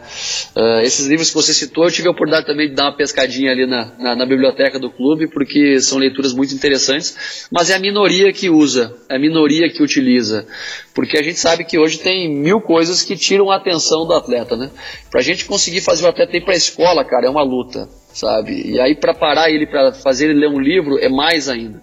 [0.56, 3.52] Uh, esses livros que você citou, eu tive a oportunidade também de dar uma pescadinha
[3.52, 7.80] ali na, na, na, biblioteca do clube, porque são leituras muito interessantes, mas é a
[7.80, 10.46] minoria que usa, é a minoria que utiliza.
[10.94, 14.56] Porque a gente sabe que hoje tem mil coisas que tiram a atenção do atleta.
[14.56, 14.70] Né?
[15.10, 17.90] Para a gente conseguir fazer o atleta ir para a escola, cara, é uma luta
[18.16, 18.72] sabe?
[18.72, 21.82] E aí para parar ele para fazer ele ler um livro é mais ainda.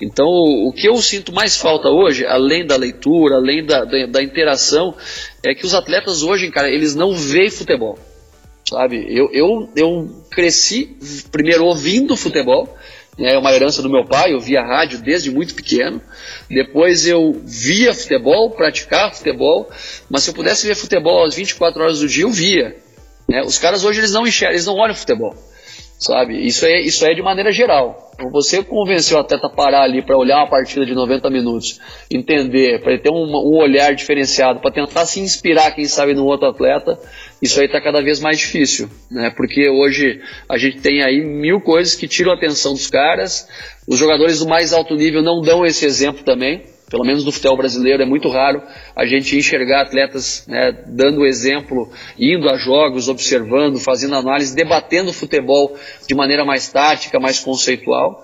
[0.00, 4.22] Então o que eu sinto mais falta hoje, além da leitura, além da, da, da
[4.22, 4.94] interação,
[5.42, 7.98] é que os atletas hoje, cara, eles não veem futebol,
[8.68, 9.06] sabe?
[9.08, 10.94] Eu, eu, eu cresci
[11.30, 12.76] primeiro ouvindo futebol,
[13.18, 16.02] né, é uma herança do meu pai, eu via rádio desde muito pequeno.
[16.50, 19.70] Depois eu via futebol, praticava futebol,
[20.10, 22.76] mas se eu pudesse ver futebol às 24 horas do dia, eu via.
[23.26, 23.42] Né?
[23.42, 25.34] Os caras hoje eles não enxergam, eles não olham futebol
[26.02, 26.44] sabe?
[26.44, 28.10] Isso é, isso é de maneira geral.
[28.30, 32.80] Você convencer o atleta a parar ali para olhar uma partida de 90 minutos, entender,
[32.82, 36.98] para ter um, um olhar diferenciado, para tentar se inspirar, quem sabe, no outro atleta,
[37.40, 39.32] isso aí está cada vez mais difícil, né?
[39.36, 43.48] Porque hoje a gente tem aí mil coisas que tiram a atenção dos caras,
[43.86, 47.56] os jogadores do mais alto nível não dão esse exemplo também, pelo menos no futebol
[47.56, 48.62] brasileiro, é muito raro
[48.94, 55.74] a gente enxergar atletas né, dando exemplo, indo a jogos, observando, fazendo análise, debatendo futebol
[56.06, 58.22] de maneira mais tática, mais conceitual.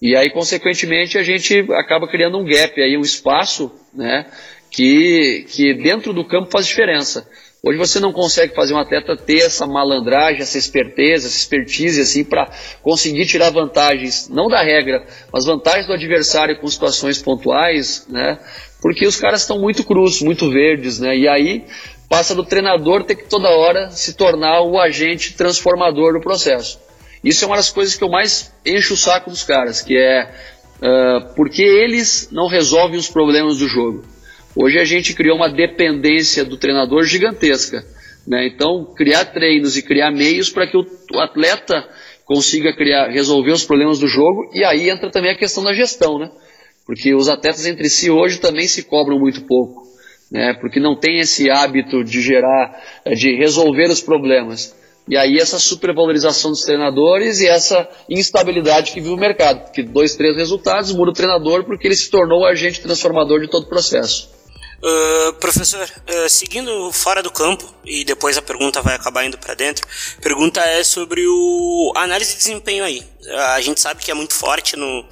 [0.00, 4.26] E aí, consequentemente, a gente acaba criando um gap, aí, um espaço né,
[4.70, 7.28] que, que dentro do campo faz diferença.
[7.66, 12.22] Hoje você não consegue fazer um atleta ter essa malandragem, essa esperteza, essa expertise assim
[12.22, 12.50] para
[12.82, 18.38] conseguir tirar vantagens, não da regra, mas vantagens do adversário com situações pontuais, né?
[18.82, 21.16] Porque os caras estão muito crus, muito verdes, né?
[21.16, 21.64] E aí
[22.06, 26.78] passa do treinador ter que toda hora se tornar o agente transformador do processo.
[27.24, 30.30] Isso é uma das coisas que eu mais encho o saco dos caras, que é
[30.82, 34.04] uh, porque eles não resolvem os problemas do jogo.
[34.56, 37.84] Hoje a gente criou uma dependência do treinador gigantesca.
[38.26, 38.46] Né?
[38.46, 41.86] Então, criar treinos e criar meios para que o, o, atleta
[42.24, 46.18] consiga criar, resolver os problemas do jogo, e aí entra também a questão da gestão,
[46.18, 46.30] né?
[46.86, 49.86] Porque os atletas entre si hoje também se cobram muito pouco,
[50.30, 50.54] né?
[50.54, 52.80] Porque não tem esse hábito de gerar,
[53.14, 54.74] de resolver os problemas.
[55.06, 59.64] E aí essa supervalorização dos treinadores e essa instabilidade que vive o mercado.
[59.64, 63.50] Porque dois, três resultados, muda o treinador porque ele se tornou o agente transformador de
[63.50, 64.33] todo o processo.
[64.82, 69.54] Uh, professor, uh, seguindo fora do campo, e depois a pergunta vai acabar indo para
[69.54, 69.86] dentro,
[70.20, 73.06] pergunta é sobre o análise de desempenho aí.
[73.54, 75.06] A gente sabe que é muito forte no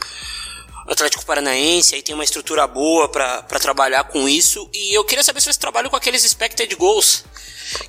[0.87, 5.41] Atlético Paranaense, aí tem uma estrutura boa para trabalhar com isso, e eu queria saber
[5.41, 7.25] se você trabalha com aqueles expected goals,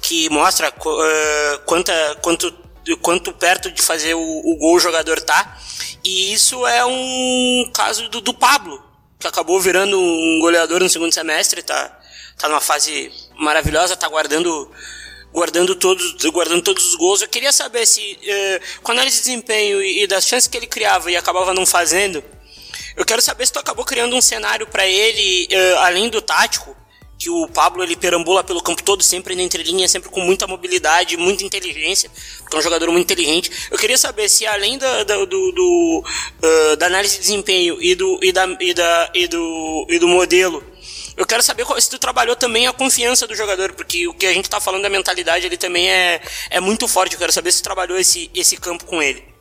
[0.01, 2.53] que mostra uh, quanta, quanto,
[3.01, 5.59] quanto perto de fazer o, o gol o jogador tá,
[6.03, 8.81] e isso é um caso do, do Pablo,
[9.23, 11.99] que acabou virando um goleador no segundo semestre, tá,
[12.37, 14.69] tá numa fase maravilhosa, tá guardando
[15.31, 17.21] guardando todos, guardando todos os gols.
[17.21, 20.67] Eu queria saber se, eh, com análise de desempenho e, e, das chances que ele
[20.67, 22.23] criava e acabava não fazendo,
[22.95, 26.77] eu quero saber se tu acabou criando um cenário para ele, eh, além do tático,
[27.17, 31.15] que o Pablo ele perambula pelo campo todo, sempre na entrelinha, sempre com muita mobilidade,
[31.15, 33.49] muita inteligência, porque é um jogador muito inteligente.
[33.71, 37.95] Eu queria saber se além da, da, do, do uh, da análise de desempenho e
[37.95, 40.63] do, e, da, e, da, e, do, e do modelo,
[41.15, 44.33] eu quero saber se tu trabalhou também a confiança do jogador, porque o que a
[44.33, 47.13] gente está falando da mentalidade ele também é, é muito forte.
[47.13, 49.32] Eu quero saber se tu trabalhou esse, esse campo com ele.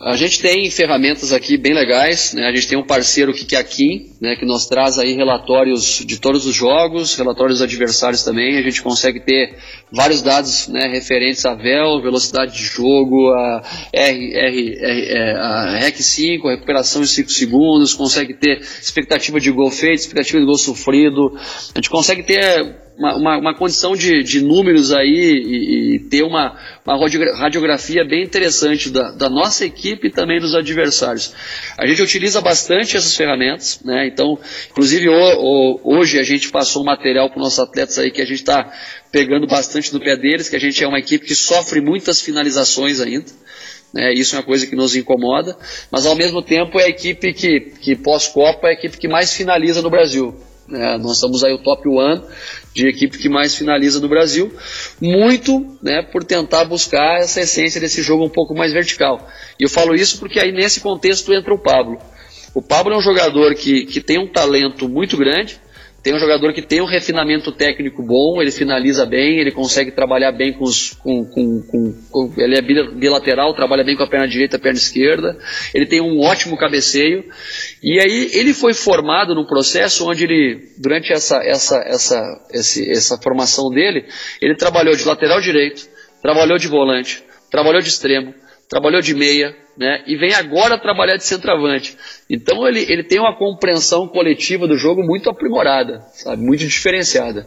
[0.00, 2.46] A gente tem ferramentas aqui bem legais, né?
[2.46, 4.36] A gente tem um parceiro que é a Kim, né?
[4.36, 8.56] Que nos traz aí relatórios de todos os jogos, relatórios adversários também.
[8.56, 9.56] A gente consegue ter
[9.92, 13.62] vários dados né, referentes a VEL, velocidade de jogo, a,
[13.92, 19.40] R, R, R, é, a REC 5, a recuperação em 5 segundos, consegue ter expectativa
[19.40, 21.36] de gol feito, expectativa de gol sofrido.
[21.74, 26.24] A gente consegue ter uma, uma, uma condição de, de, números aí e, e, ter
[26.24, 26.98] uma, uma
[27.36, 31.32] radiografia bem interessante da, da, nossa equipe e também dos adversários.
[31.78, 34.08] A gente utiliza bastante essas ferramentas, né?
[34.08, 34.36] Então,
[34.70, 38.20] inclusive o, o, hoje a gente passou um material para os nossos atletas aí que
[38.20, 38.68] a gente está
[39.10, 43.00] pegando bastante no pé deles, que a gente é uma equipe que sofre muitas finalizações
[43.00, 43.26] ainda.
[43.92, 45.56] Né, isso é uma coisa que nos incomoda,
[45.90, 49.32] mas ao mesmo tempo é a equipe que, que pós-Copa é a equipe que mais
[49.32, 50.34] finaliza no Brasil.
[50.68, 52.20] Né, nós estamos aí o top one
[52.74, 54.52] de equipe que mais finaliza no Brasil,
[55.00, 59.26] muito né, por tentar buscar essa essência desse jogo um pouco mais vertical.
[59.58, 61.98] E eu falo isso porque aí nesse contexto entra o Pablo.
[62.54, 65.58] O Pablo é um jogador que, que tem um talento muito grande,
[66.08, 70.32] tem um jogador que tem um refinamento técnico bom, ele finaliza bem, ele consegue trabalhar
[70.32, 70.92] bem com os.
[70.92, 74.62] Com, com, com, com, ele é bilateral, trabalha bem com a perna direita e a
[74.62, 75.36] perna esquerda,
[75.74, 77.26] ele tem um ótimo cabeceio.
[77.82, 83.18] E aí ele foi formado num processo onde ele, durante essa, essa, essa, esse, essa
[83.18, 84.06] formação dele,
[84.40, 85.90] ele trabalhou de lateral direito,
[86.22, 88.32] trabalhou de volante, trabalhou de extremo,
[88.68, 90.02] trabalhou de meia, né?
[90.06, 91.96] E vem agora trabalhar de centroavante.
[92.28, 96.42] Então ele, ele tem uma compreensão coletiva do jogo muito aprimorada, sabe?
[96.42, 97.46] Muito diferenciada.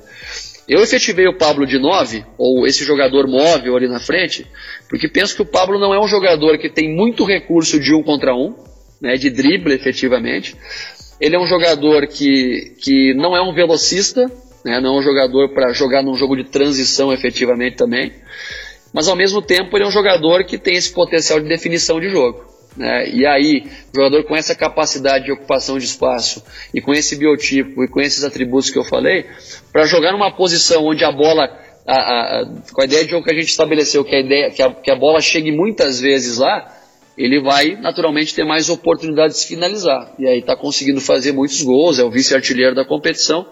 [0.68, 4.48] Eu efetivei o Pablo de 9, ou esse jogador móvel ali na frente,
[4.90, 8.02] porque penso que o Pablo não é um jogador que tem muito recurso de um
[8.02, 8.56] contra um,
[9.02, 10.56] né, de drible efetivamente.
[11.20, 14.26] Ele é um jogador que, que não é um velocista,
[14.64, 18.14] né, não é um jogador para jogar num jogo de transição efetivamente também
[18.94, 22.10] mas ao mesmo tempo ele é um jogador que tem esse potencial de definição de
[22.10, 22.52] jogo.
[22.76, 23.10] Né?
[23.10, 23.64] E aí,
[23.94, 28.00] o jogador com essa capacidade de ocupação de espaço e com esse biotipo e com
[28.00, 29.26] esses atributos que eu falei,
[29.72, 31.50] para jogar numa posição onde a bola,
[31.86, 34.62] a, a, com a ideia de jogo que a gente estabeleceu, que a, ideia, que,
[34.62, 36.78] a, que a bola chegue muitas vezes lá,
[37.18, 40.14] ele vai naturalmente ter mais oportunidades de finalizar.
[40.18, 43.46] E aí está conseguindo fazer muitos gols, é o vice-artilheiro da competição.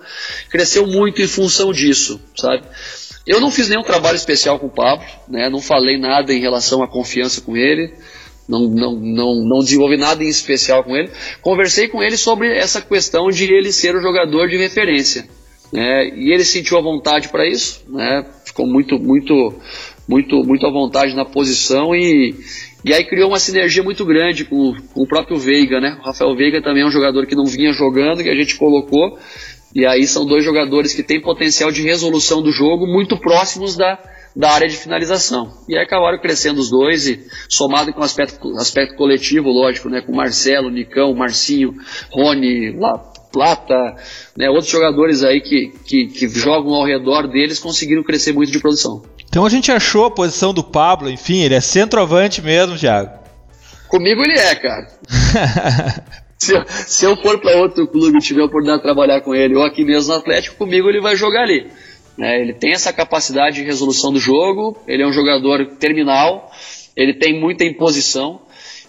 [0.49, 2.63] Cresceu muito em função disso, sabe?
[3.29, 5.49] Eu não fiz nenhum trabalho especial com o Pablo, né?
[5.49, 7.93] não falei nada em relação à confiança com ele,
[8.47, 11.11] não, não, não, não desenvolvi nada em especial com ele.
[11.39, 15.29] Conversei com ele sobre essa questão de ele ser o jogador de referência.
[15.71, 16.09] Né?
[16.15, 18.25] E ele sentiu a vontade para isso, né?
[18.43, 19.53] ficou muito, muito,
[20.07, 22.33] muito, muito à vontade na posição e,
[22.83, 25.79] e aí criou uma sinergia muito grande com, com o próprio Veiga.
[25.79, 25.95] Né?
[26.01, 29.19] O Rafael Veiga também é um jogador que não vinha jogando, que a gente colocou
[29.73, 33.99] e aí são dois jogadores que têm potencial de resolução do jogo muito próximos da,
[34.35, 35.51] da área de finalização.
[35.67, 40.01] E aí acabaram crescendo os dois e somado com o aspecto, aspecto coletivo, lógico, né,
[40.01, 41.75] com Marcelo, Nicão, Marcinho,
[42.11, 42.97] Rony, La,
[43.31, 43.95] Plata,
[44.35, 48.59] né, outros jogadores aí que, que, que jogam ao redor deles conseguiram crescer muito de
[48.59, 49.03] produção.
[49.27, 53.11] Então a gente achou a posição do Pablo, enfim, ele é centroavante mesmo, Thiago.
[53.87, 54.87] Comigo ele é, cara.
[56.39, 59.35] se, eu, se eu for para outro clube e tiver a oportunidade de trabalhar com
[59.35, 61.67] ele, ou aqui mesmo no Atlético, comigo ele vai jogar ali.
[62.17, 62.41] Né?
[62.41, 66.49] Ele tem essa capacidade de resolução do jogo, ele é um jogador terminal,
[66.95, 68.41] ele tem muita imposição.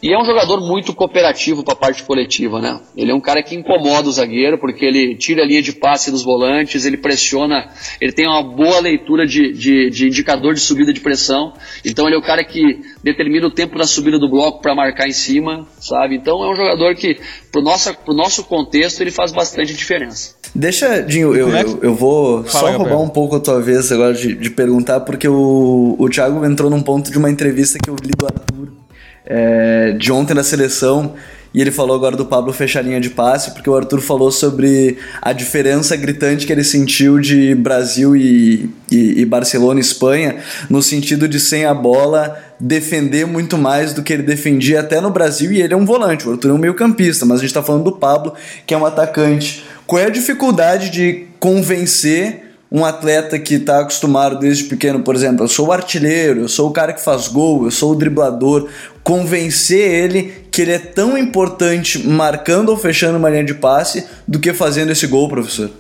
[0.03, 2.81] E é um jogador muito cooperativo para a parte coletiva, né?
[2.97, 6.11] Ele é um cara que incomoda o zagueiro, porque ele tira a linha de passe
[6.11, 7.69] dos volantes, ele pressiona,
[8.01, 11.53] ele tem uma boa leitura de, de, de indicador de subida de pressão.
[11.85, 15.07] Então ele é o cara que determina o tempo da subida do bloco para marcar
[15.07, 16.17] em cima, sabe?
[16.17, 17.19] Então é um jogador que,
[17.53, 20.35] pro nosso, pro nosso contexto, ele faz bastante diferença.
[20.55, 23.93] Deixa, Dinho, eu, é eu, eu, vou Fala, só roubar um pouco a tua vez
[23.93, 27.89] agora de, de perguntar, porque o, o Thiago entrou num ponto de uma entrevista que
[27.89, 28.81] eu li do Arthur
[29.27, 31.15] é, de ontem na seleção.
[31.53, 34.99] E ele falou agora do Pablo fechar linha de passe, porque o Arthur falou sobre
[35.21, 40.37] a diferença gritante que ele sentiu de Brasil e, e, e, Barcelona e Espanha,
[40.69, 45.11] no sentido de sem a bola defender muito mais do que ele defendia até no
[45.11, 47.51] Brasil, e ele é um volante, o Arthur é um meio campista, mas a gente
[47.51, 49.65] está falando do Pablo, que é um atacante.
[49.89, 55.45] Qual é a dificuldade de convencer um atleta que está acostumado desde pequeno, por exemplo,
[55.45, 58.69] eu sou o artilheiro, eu sou o cara que faz gol, eu sou o driblador,
[59.03, 64.39] convencer ele que ele é tão importante marcando ou fechando uma linha de passe do
[64.39, 65.71] que fazendo esse gol, professor?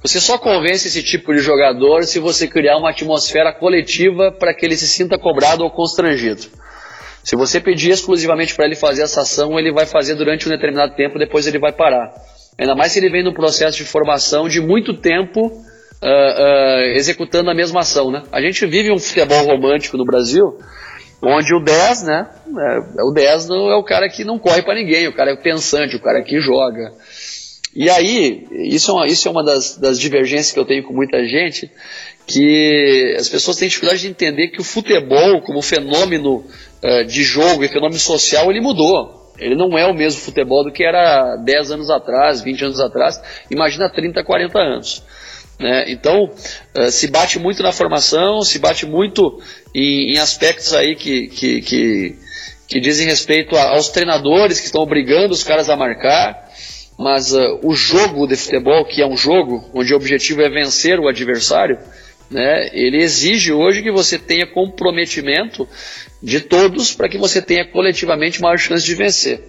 [0.00, 4.64] Você só convence esse tipo de jogador se você criar uma atmosfera coletiva para que
[4.66, 6.42] ele se sinta cobrado ou constrangido.
[7.22, 10.94] Se você pedir exclusivamente para ele fazer essa ação, ele vai fazer durante um determinado
[10.96, 12.12] tempo, depois ele vai parar.
[12.58, 15.52] Ainda mais se ele vem num processo de formação de muito tempo
[16.02, 18.10] uh, uh, executando a mesma ação.
[18.10, 18.22] Né?
[18.32, 20.58] A gente vive um futebol romântico no Brasil,
[21.22, 22.28] onde o 10, né?
[22.48, 25.36] É, o 10 não é o cara que não corre para ninguém, o cara é
[25.36, 26.92] pensante, o cara que joga.
[27.74, 30.92] E aí, isso é uma, isso é uma das, das divergências que eu tenho com
[30.92, 31.70] muita gente,
[32.26, 36.44] que as pessoas têm dificuldade de entender que o futebol, como fenômeno
[36.82, 39.22] uh, de jogo e fenômeno social, ele mudou.
[39.38, 43.20] Ele não é o mesmo futebol do que era 10 anos atrás, 20 anos atrás,
[43.50, 45.02] imagina 30, 40 anos.
[45.62, 45.84] Né?
[45.92, 49.40] Então, uh, se bate muito na formação, se bate muito
[49.72, 52.16] em, em aspectos aí que, que, que,
[52.66, 56.50] que dizem respeito aos treinadores que estão obrigando os caras a marcar,
[56.98, 60.98] mas uh, o jogo de futebol, que é um jogo onde o objetivo é vencer
[60.98, 61.78] o adversário,
[62.28, 65.68] né, ele exige hoje que você tenha comprometimento
[66.20, 69.40] de todos para que você tenha coletivamente maior chance de vencer.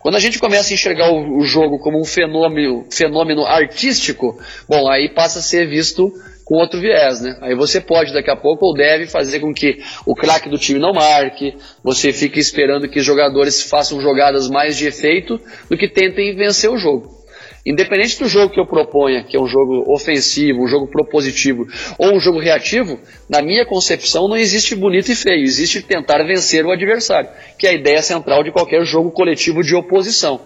[0.00, 4.88] Quando a gente começa a enxergar o, o, jogo como um fenômeno, fenômeno artístico, bom,
[4.88, 6.10] aí passa a ser visto
[6.44, 7.36] com outro viés, né?
[7.42, 10.80] Aí você pode daqui a pouco ou deve fazer com que o craque do time
[10.80, 15.38] não marque, você fique esperando que os jogadores façam jogadas mais de efeito
[15.68, 17.19] do que tentem vencer o jogo.
[17.64, 21.66] Independente do jogo que eu proponha, que é um jogo ofensivo, um jogo propositivo
[21.98, 22.98] ou um jogo reativo,
[23.28, 27.70] na minha concepção não existe bonito e feio, existe tentar vencer o adversário, que é
[27.70, 30.40] a ideia central de qualquer jogo coletivo de oposição.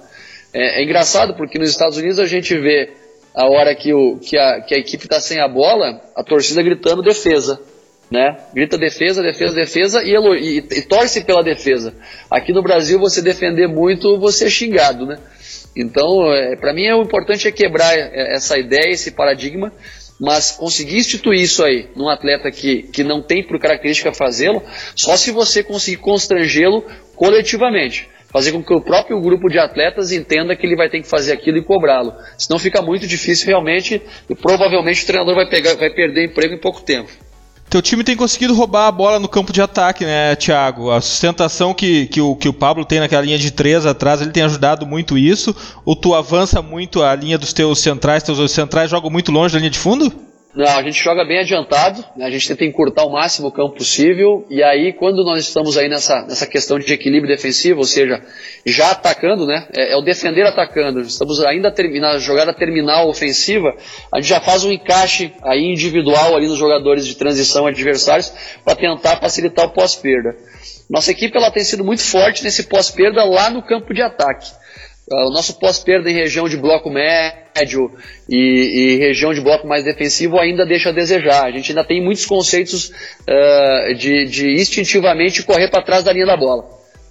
[0.52, 2.92] É, é engraçado porque nos Estados Unidos a gente vê
[3.34, 6.62] a hora que, o, que, a, que a equipe está sem a bola, a torcida
[6.62, 7.60] gritando defesa.
[8.10, 8.36] Né?
[8.54, 10.14] Grita defesa, defesa, defesa e,
[10.58, 11.94] e, torce pela defesa.
[12.30, 15.06] Aqui no Brasil, você defender muito, você é xingado.
[15.06, 15.18] Né?
[15.76, 19.72] Então, é, para mim, o importante é quebrar é, essa ideia, esse paradigma,
[20.20, 24.62] mas conseguir instituir isso aí num atleta que, que não tem por característica fazê-lo,
[24.94, 26.84] só se você conseguir constrangê-lo
[27.16, 28.08] coletivamente.
[28.34, 31.32] Fazer com que o próprio grupo de atletas entenda que ele vai ter que fazer
[31.32, 32.12] aquilo e cobrá-lo.
[32.36, 36.60] Senão fica muito difícil realmente e provavelmente o treinador vai, pegar, vai perder emprego em
[36.60, 37.10] pouco tempo.
[37.68, 40.90] Teu time tem conseguido roubar a bola no campo de ataque, né, Thiago?
[40.90, 44.30] A sustentação que, que, o, que o Pablo tem naquela linha de três atrás, ele
[44.30, 45.54] tem ajudado muito isso.
[45.84, 49.58] Ou tu avança muito a linha dos teus centrais, teus centrais jogam muito longe da
[49.58, 50.12] linha de fundo?
[50.54, 52.26] Não, a gente joga bem adiantado, né?
[52.26, 55.88] a gente tenta encurtar o máximo o campo possível, e aí quando nós estamos aí
[55.88, 58.22] nessa, nessa questão de equilíbrio defensivo, ou seja,
[58.64, 59.66] já atacando, né?
[59.76, 63.74] É, é o defender atacando, estamos ainda terminar, jogada terminal ofensiva,
[64.12, 68.32] a gente já faz um encaixe aí individual ali nos jogadores de transição adversários
[68.64, 70.36] para tentar facilitar o pós-perda.
[70.88, 74.52] Nossa equipe ela tem sido muito forte nesse pós-perda lá no campo de ataque.
[75.10, 77.92] Uh, o nosso pós-perda em região de bloco médio
[78.26, 81.44] e, e, região de bloco mais defensivo ainda deixa a desejar.
[81.44, 86.24] A gente ainda tem muitos conceitos uh, de, de, instintivamente correr para trás da linha
[86.24, 86.64] da bola.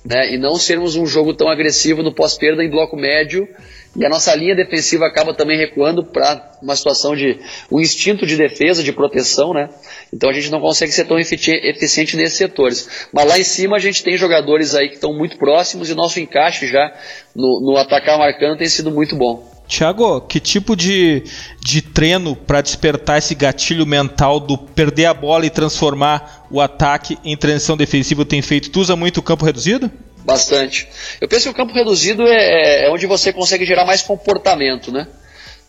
[0.04, 0.34] Né?
[0.34, 3.48] E não sermos um jogo tão agressivo no pós-perda em bloco médio
[3.96, 7.40] e a nossa linha defensiva acaba também recuando para uma situação de
[7.72, 9.70] um instinto de defesa, de proteção, né?
[10.12, 13.08] Então a gente não consegue ser tão eficiente nesses setores.
[13.14, 16.20] Mas lá em cima a gente tem jogadores aí que estão muito próximos e nosso
[16.20, 16.92] encaixe já
[17.36, 19.52] no, no atacar marcando tem sido muito bom.
[19.68, 21.24] Tiago, que tipo de,
[21.60, 27.18] de treino para despertar esse gatilho mental do perder a bola e transformar o ataque
[27.24, 28.70] em transição defensiva tem feito?
[28.70, 29.90] Tu usa muito o campo reduzido?
[30.24, 30.88] Bastante.
[31.20, 35.08] Eu penso que o campo reduzido é, é onde você consegue gerar mais comportamento, né?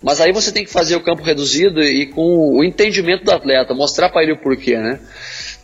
[0.02, 3.74] Mas aí você tem que fazer o campo reduzido e com o entendimento do atleta,
[3.74, 5.00] mostrar para ele o porquê, né?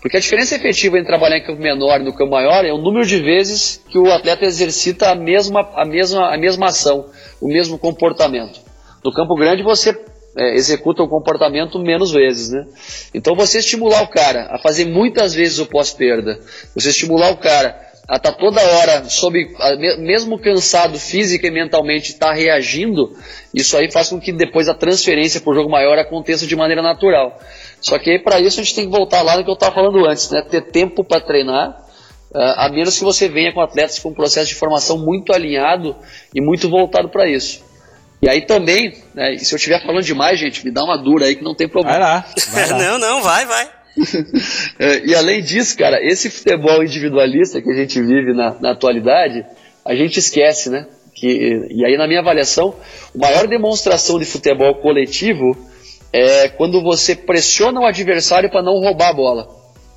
[0.01, 2.78] Porque a diferença efetiva entre trabalhar em campo menor e no campo maior é o
[2.78, 7.11] número de vezes que o atleta exercita a mesma, a mesma, a mesma ação,
[7.41, 8.61] o mesmo comportamento.
[9.05, 9.95] No campo grande você
[10.36, 12.64] é, executa o comportamento menos vezes, né?
[13.12, 16.41] Então você estimular o cara a fazer muitas vezes o pós-perda,
[16.74, 19.38] você estimular o cara a estar tá toda hora, sob,
[20.00, 23.16] mesmo cansado física e mentalmente, estar tá reagindo,
[23.54, 26.82] isso aí faz com que depois a transferência para o jogo maior aconteça de maneira
[26.82, 27.38] natural.
[27.80, 30.04] Só que para isso a gente tem que voltar lá no que eu estava falando
[30.04, 30.42] antes, né?
[30.42, 31.70] ter tempo para treinar,
[32.34, 35.94] uh, a menos que você venha com atletas com um processo de formação muito alinhado
[36.34, 37.62] e muito voltado para isso.
[38.20, 41.36] E aí também, né, se eu estiver falando demais, gente, me dá uma dura aí
[41.36, 41.96] que não tem problema.
[41.96, 42.26] Vai lá.
[42.50, 42.76] Vai lá.
[42.76, 43.79] não, não, vai, vai.
[45.05, 49.45] E além disso, cara, esse futebol individualista que a gente vive na, na atualidade,
[49.84, 50.86] a gente esquece, né?
[51.14, 52.74] Que, e aí, na minha avaliação,
[53.14, 55.57] a maior demonstração de futebol coletivo
[56.12, 59.49] é quando você pressiona o adversário para não roubar a bola.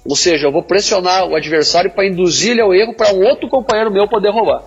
[0.06, 3.48] Ou seja, eu vou pressionar o adversário para induzir ele ao erro para um outro
[3.48, 4.64] companheiro meu poder roubar.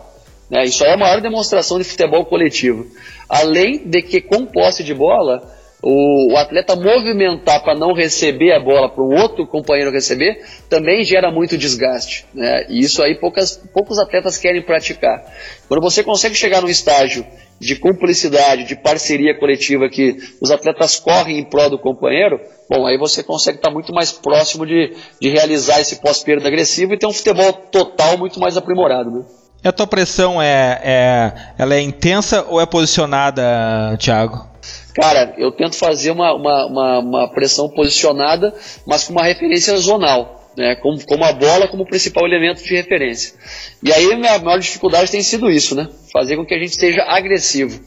[0.50, 0.64] Né?
[0.64, 2.86] Isso aí é a maior demonstração de futebol coletivo.
[3.28, 5.42] Além de que, com posse de bola,
[5.82, 11.04] o, o atleta movimentar para não receber a bola, para um outro companheiro receber, também
[11.04, 12.26] gera muito desgaste.
[12.34, 12.66] Né?
[12.68, 15.24] E isso aí poucas, poucos atletas querem praticar.
[15.68, 17.26] Quando você consegue chegar num estágio
[17.60, 22.98] de cumplicidade, de parceria coletiva, que os atletas correm em prol do companheiro, bom, aí
[22.98, 27.12] você consegue estar muito mais próximo de, de realizar esse pós-perda agressivo e ter um
[27.12, 29.10] futebol total muito mais aprimorado.
[29.10, 29.24] Né?
[29.64, 34.55] E a tua pressão é, é, ela é intensa ou é posicionada, Thiago?
[34.96, 38.54] Cara, eu tento fazer uma, uma, uma, uma pressão posicionada,
[38.86, 40.34] mas com uma referência zonal.
[40.56, 43.34] Né, como, como a bola como principal elemento de referência.
[43.82, 45.86] E aí a minha maior dificuldade tem sido isso, né?
[46.10, 47.78] Fazer com que a gente seja agressivo.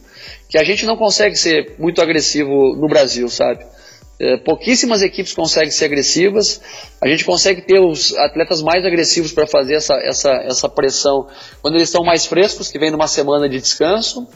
[0.48, 3.66] Que a gente não consegue ser muito agressivo no Brasil, sabe?
[4.22, 6.62] É, pouquíssimas equipes conseguem ser agressivas.
[7.02, 11.28] A gente consegue ter os atletas mais agressivos para fazer essa, essa, essa pressão
[11.64, 14.28] quando eles estão mais frescos, que vem numa semana de descanso.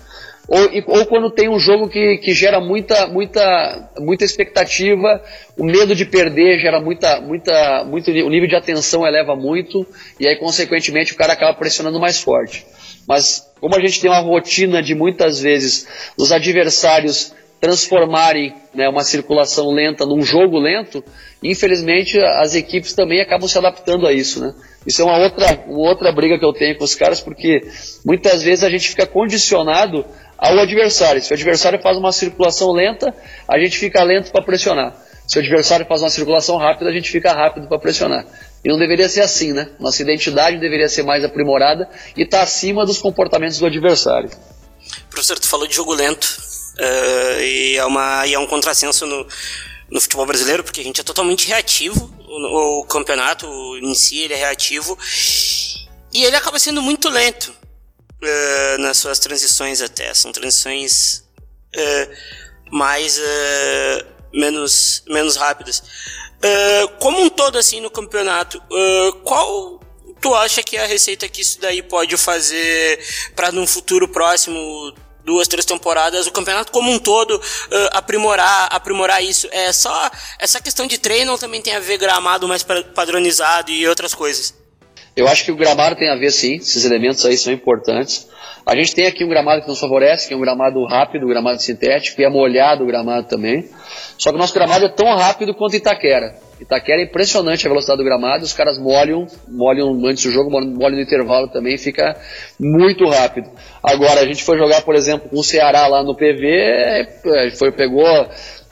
[0.48, 5.22] Ou, ou quando tem um jogo que, que gera muita, muita, muita expectativa,
[5.58, 9.88] o medo de perder gera muita, muita, muito, o nível de atenção eleva muito,
[10.20, 12.66] e aí, consequentemente, o cara acaba pressionando mais forte.
[13.08, 15.88] Mas, como a gente tem uma rotina de muitas vezes
[16.18, 17.34] os adversários
[17.64, 21.02] transformarem né, uma circulação lenta num jogo lento,
[21.42, 24.42] infelizmente as equipes também acabam se adaptando a isso.
[24.42, 24.54] Né?
[24.86, 27.62] Isso é uma outra, uma outra briga que eu tenho com os caras, porque
[28.06, 30.06] muitas vezes a gente fica condicionado
[30.44, 31.24] ao adversário.
[31.24, 33.16] Se o adversário faz uma circulação lenta,
[33.48, 34.94] a gente fica lento para pressionar.
[35.26, 38.26] Se o adversário faz uma circulação rápida, a gente fica rápido para pressionar.
[38.64, 39.70] E não deveria ser assim, né?
[39.80, 44.30] Nossa identidade deveria ser mais aprimorada e estar tá acima dos comportamentos do adversário.
[45.10, 49.26] Professor, tu falou de jogo lento uh, e, é uma, e é um contrassenso no,
[49.90, 52.14] no futebol brasileiro, porque a gente é totalmente reativo.
[52.28, 53.48] O, o campeonato
[53.82, 54.98] em si ele é reativo
[56.14, 57.63] e ele acaba sendo muito lento
[58.26, 60.14] uh, nas suas transições até.
[60.14, 61.24] São transições
[61.76, 62.12] uh,
[62.72, 65.84] mais uh, menos, menos rápidas.
[67.00, 68.62] como um todo assim no campeonato,
[69.24, 69.80] qual
[70.20, 73.00] tu acha que é a receita que isso daí pode fazer
[73.36, 74.94] para num futuro próximo
[75.24, 77.42] duas, três temporadas, o campeonato como um todo uh,
[77.92, 79.48] aprimorar, aprimorar isso.
[79.52, 84.14] É só essa questão de treino também tem a ver gramado mais padronizado e outras
[84.14, 84.54] coisas.
[85.16, 88.28] Eu acho que o gramado tem a ver sim, esses elementos aí são importantes.
[88.66, 91.30] A gente tem aqui um gramado que nos favorece, que é um gramado rápido, um
[91.30, 93.70] gramado sintético, e é molhado o gramado também.
[94.18, 96.36] Só que o nosso gramado é tão rápido quanto Itaquera.
[96.60, 100.96] Itaquera é impressionante a velocidade do gramado, os caras molham, molham antes do jogo, molham
[100.96, 102.16] no intervalo também, fica
[102.58, 103.50] muito rápido.
[103.84, 107.72] Agora, a gente foi jogar, por exemplo, com o Ceará lá no PV, é, foi,
[107.72, 108.06] pegou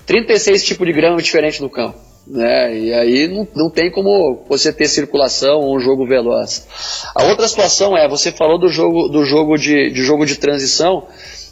[0.06, 2.11] 36 tipos de grama diferentes no campo.
[2.28, 2.78] Né?
[2.78, 6.68] E aí não, não tem como você ter circulação ou um jogo veloz.
[7.16, 11.08] A outra situação é, você falou do jogo, do jogo de, de jogo de transição.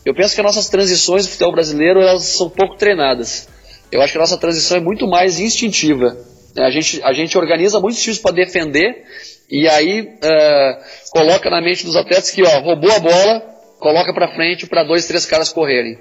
[0.05, 3.47] Eu penso que as nossas transições do futebol brasileiro elas são pouco treinadas.
[3.91, 6.15] Eu acho que a nossa transição é muito mais instintiva.
[6.57, 9.03] A gente, a gente organiza muitos times para defender
[9.49, 13.39] e aí uh, coloca na mente dos atletas que ó, roubou a bola,
[13.79, 15.97] coloca para frente para dois, três caras correrem.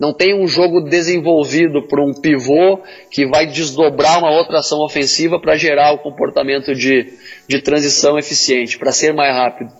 [0.00, 2.80] Não tem um jogo desenvolvido por um pivô
[3.10, 7.12] que vai desdobrar uma outra ação ofensiva para gerar o comportamento de,
[7.46, 9.70] de transição eficiente, para ser mais rápido.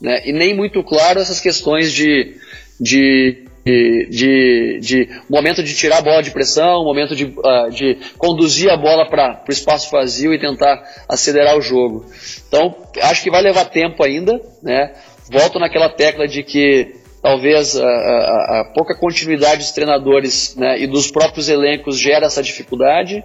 [0.00, 0.22] Né?
[0.24, 2.34] E nem muito claro essas questões de,
[2.80, 3.44] de,
[4.10, 8.76] de, de, momento de tirar a bola de pressão, momento de, uh, de conduzir a
[8.76, 12.06] bola para o espaço vazio e tentar acelerar o jogo.
[12.48, 14.40] Então, acho que vai levar tempo ainda.
[14.60, 14.94] Né?
[15.30, 20.86] Volto naquela tecla de que talvez a, a, a, pouca continuidade dos treinadores né, e
[20.86, 23.22] dos próprios elencos gera essa dificuldade.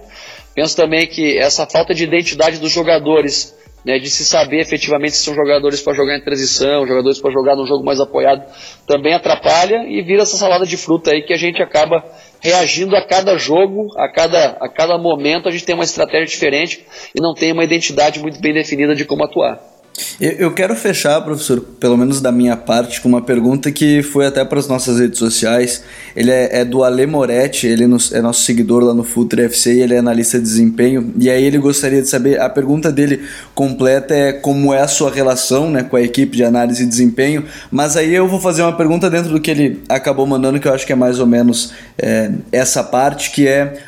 [0.54, 5.24] Penso também que essa falta de identidade dos jogadores, né, de se saber efetivamente se
[5.24, 8.44] são jogadores para jogar em transição, jogadores para jogar num jogo mais apoiado,
[8.86, 12.04] também atrapalha e vira essa salada de fruta aí que a gente acaba
[12.40, 16.86] reagindo a cada jogo, a cada, a cada momento a gente tem uma estratégia diferente
[17.14, 19.75] e não tem uma identidade muito bem definida de como atuar.
[20.20, 24.44] Eu, quero fechar, professor, pelo menos da minha parte, com uma pergunta que foi até
[24.44, 25.82] para as nossas redes sociais.
[26.14, 29.80] Ele é, é do Ale Moretti, ele é nosso seguidor lá no Futre FC e
[29.82, 31.14] ele é analista de desempenho.
[31.18, 33.22] E aí ele gostaria de saber, a pergunta dele
[33.54, 37.44] completa é como é a sua relação né, com a equipe de análise de desempenho.
[37.70, 40.74] Mas aí eu vou fazer uma pergunta dentro do que ele acabou mandando, que eu
[40.74, 43.78] acho que é mais ou menos é, essa parte, que é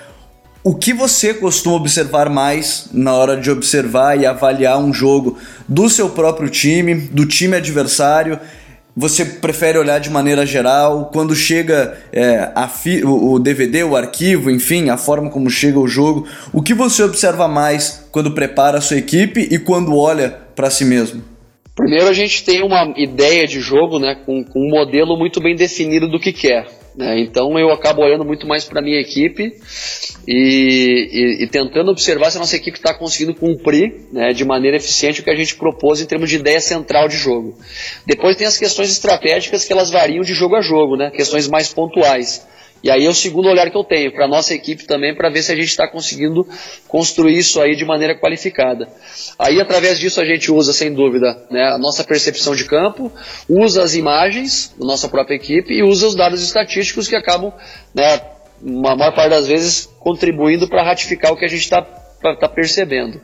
[0.63, 5.39] o que você costuma observar mais na hora de observar e avaliar um jogo
[5.69, 8.39] do seu próprio time, do time adversário?
[8.97, 11.11] Você prefere olhar de maneira geral?
[11.13, 12.51] Quando chega é,
[13.05, 17.47] o, DVD, o arquivo, enfim, a forma como chega o jogo, o que você observa
[17.47, 21.23] mais quando prepara a sua equipe e quando olha para si mesmo?
[21.77, 25.55] Primeiro a gente tem uma ideia de jogo, né, com, com, um modelo muito bem
[25.55, 26.67] definido do que quer.
[26.95, 27.21] Né?
[27.21, 29.55] Então eu acabo olhando muito mais para minha equipe
[30.27, 34.77] e, e, e, tentando observar se a nossa equipe está conseguindo cumprir né, de maneira
[34.77, 37.57] eficiente o que a gente propôs em termos de ideia central de jogo.
[38.05, 41.73] Depois tem as questões estratégicas que elas variam de jogo a jogo, né, questões mais
[41.73, 42.47] pontuais.
[42.83, 45.29] E aí é o segundo olhar que eu tenho para a nossa equipe também, para
[45.29, 46.47] ver se a gente está conseguindo
[46.87, 48.89] construir isso aí de maneira qualificada.
[49.39, 53.13] Aí, através disso, a gente usa, sem dúvida, né, a nossa percepção de campo,
[53.49, 57.53] usa as imagens da nossa própria equipe e usa os dados estatísticos que acabam,
[57.95, 58.21] né,
[58.63, 63.21] uma maior parte das vezes, contribuindo para ratificar o que a gente está tá percebendo.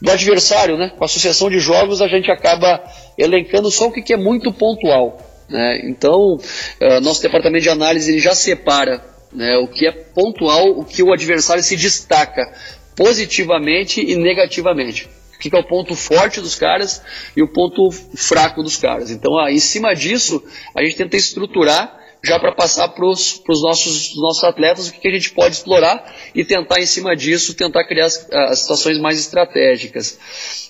[0.00, 2.82] Do adversário, né, com a sucessão de jogos, a gente acaba
[3.16, 5.18] elencando só o que, que é muito pontual.
[5.48, 5.80] Né?
[5.84, 10.84] Então, uh, nosso departamento de análise ele já separa né, o que é pontual, o
[10.84, 12.42] que o adversário se destaca
[12.96, 15.08] positivamente e negativamente.
[15.34, 17.00] O que é o ponto forte dos caras
[17.36, 19.10] e o ponto fraco dos caras.
[19.10, 20.42] Então, ah, em cima disso,
[20.74, 25.08] a gente tenta estruturar já para passar para os nossos, nossos atletas o que, que,
[25.08, 29.20] a gente pode explorar e tentar, em cima disso, tentar criar as, as situações mais
[29.20, 30.18] estratégicas.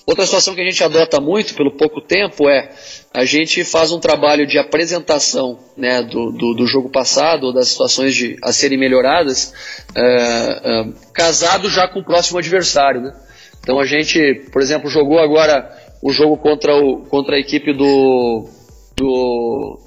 [0.07, 2.71] Outra situação que a gente adota muito pelo pouco tempo é
[3.13, 8.15] a gente faz um trabalho de apresentação né, do, do, do, jogo passado, das situações
[8.15, 9.53] de, a serem melhoradas,
[9.95, 13.01] é, é, casado já com o próximo adversário.
[13.01, 13.13] Né?
[13.61, 15.71] Então a gente, por exemplo, jogou agora
[16.03, 18.49] o jogo contra, o, contra a equipe do,
[18.95, 19.79] do,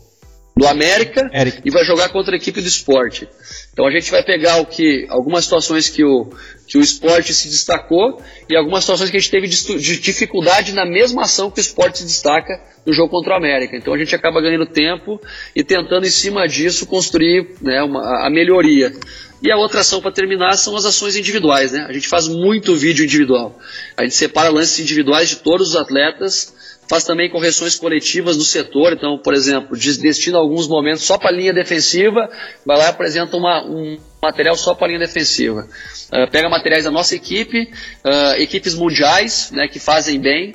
[0.61, 1.61] do América Eric.
[1.65, 3.27] e vai jogar contra a equipe do esporte.
[3.73, 6.29] Então a gente vai pegar o que algumas situações que o,
[6.67, 10.85] que o esporte se destacou e algumas situações que a gente teve de, dificuldade na
[10.85, 13.75] mesma ação que o esporte se destaca no jogo contra o América.
[13.75, 15.19] Então a gente acaba ganhando tempo
[15.55, 18.93] e tentando em cima disso construir né, uma, a melhoria.
[19.41, 21.71] E a outra ação para terminar são as ações individuais.
[21.71, 21.87] Né?
[21.89, 23.57] A gente faz muito vídeo individual.
[23.97, 26.60] A gente separa lances individuais de todos os atletas
[26.91, 31.31] faz também correções coletivas do setor, então, por exemplo, destina alguns momentos só para a
[31.31, 32.29] linha defensiva,
[32.65, 35.69] vai lá e apresenta uma, um material só para a linha defensiva.
[36.11, 37.61] Uh, pega materiais da nossa equipe,
[38.03, 40.53] uh, equipes mundiais, né, que fazem bem,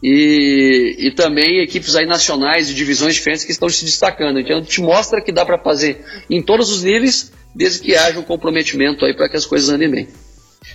[0.00, 4.38] e, e, também equipes aí nacionais de divisões diferentes que estão se destacando.
[4.38, 8.22] Então, te mostra que dá para fazer em todos os níveis, desde que haja um
[8.22, 10.08] comprometimento aí para que as coisas andem bem.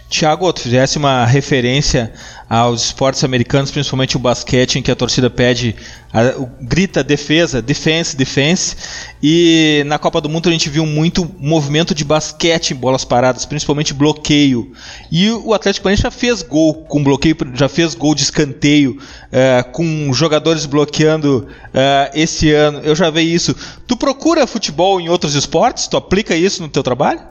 [0.09, 2.11] Tiago, tu fizesse uma referência
[2.49, 5.75] aos esportes americanos, principalmente o basquete, em que a torcida pede,
[6.11, 8.75] a, grita defesa, defense, defense.
[9.21, 13.45] E na Copa do Mundo a gente viu muito movimento de basquete em bolas paradas,
[13.45, 14.73] principalmente bloqueio.
[15.11, 19.71] E o Atlético Paranaense já fez gol com bloqueio, já fez gol de escanteio, uh,
[19.71, 22.79] com jogadores bloqueando uh, esse ano.
[22.79, 23.55] Eu já vi isso.
[23.85, 25.87] Tu procura futebol em outros esportes?
[25.87, 27.21] Tu aplica isso no teu trabalho?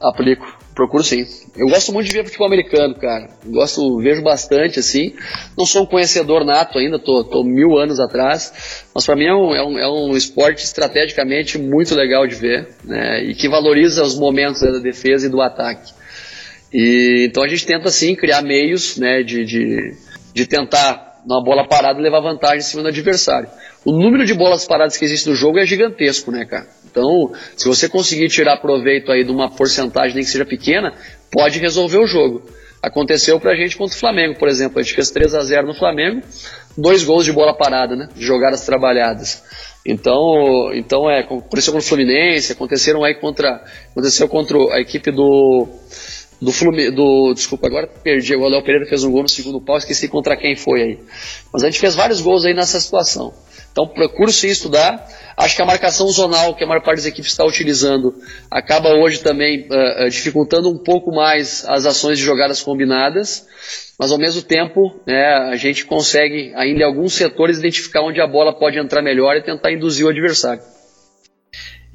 [0.00, 1.24] Aplico Procuro sim.
[1.56, 3.28] Eu gosto muito de ver futebol americano, cara.
[3.46, 5.14] Gosto, vejo bastante, assim.
[5.56, 8.84] Não sou um conhecedor nato ainda, tô, tô mil anos atrás.
[8.92, 12.68] Mas para mim é um, é, um, é um esporte estrategicamente muito legal de ver,
[12.84, 13.22] né?
[13.22, 15.92] E que valoriza os momentos da defesa e do ataque.
[16.72, 19.96] E, então a gente tenta, sim, criar meios, né, de, de,
[20.34, 23.48] de tentar, numa bola parada, levar vantagem em cima do adversário.
[23.84, 26.66] O número de bolas paradas que existe no jogo é gigantesco, né, cara?
[26.94, 30.94] Então, se você conseguir tirar proveito aí de uma porcentagem, nem que seja pequena,
[31.28, 32.42] pode resolver o jogo.
[32.80, 34.78] Aconteceu pra gente contra o Flamengo, por exemplo.
[34.78, 36.22] A gente fez 3 a 0 no Flamengo,
[36.78, 38.08] dois gols de bola parada, né?
[38.14, 39.42] De jogadas trabalhadas.
[39.84, 45.66] Então, então é, aconteceu contra o Fluminense, aconteceram aí contra, aconteceu contra a equipe do
[46.40, 46.52] do
[46.92, 50.36] do, desculpa, agora perdi, o Léo Pereira fez um gol no segundo pau, esqueci contra
[50.36, 50.98] quem foi aí.
[51.52, 53.32] Mas a gente fez vários gols aí nessa situação.
[53.74, 55.04] Então procuro sim estudar.
[55.36, 58.14] Acho que a marcação zonal que a maior parte das equipes está utilizando
[58.48, 63.48] acaba hoje também uh, dificultando um pouco mais as ações de jogadas combinadas,
[63.98, 68.28] mas ao mesmo tempo né, a gente consegue ainda em alguns setores identificar onde a
[68.28, 70.62] bola pode entrar melhor e tentar induzir o adversário.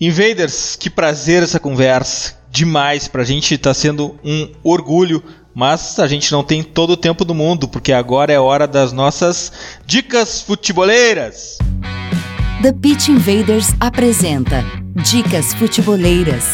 [0.02, 2.38] Invaders, que prazer essa conversa.
[2.52, 5.24] Demais, pra gente está sendo um orgulho
[5.60, 8.93] mas a gente não tem todo o tempo do mundo, porque agora é hora das
[8.93, 9.51] nossas
[9.86, 11.57] dicas futeboleiras.
[12.62, 14.64] The Pitch Invaders apresenta
[14.95, 16.45] Dicas Futeboleiras.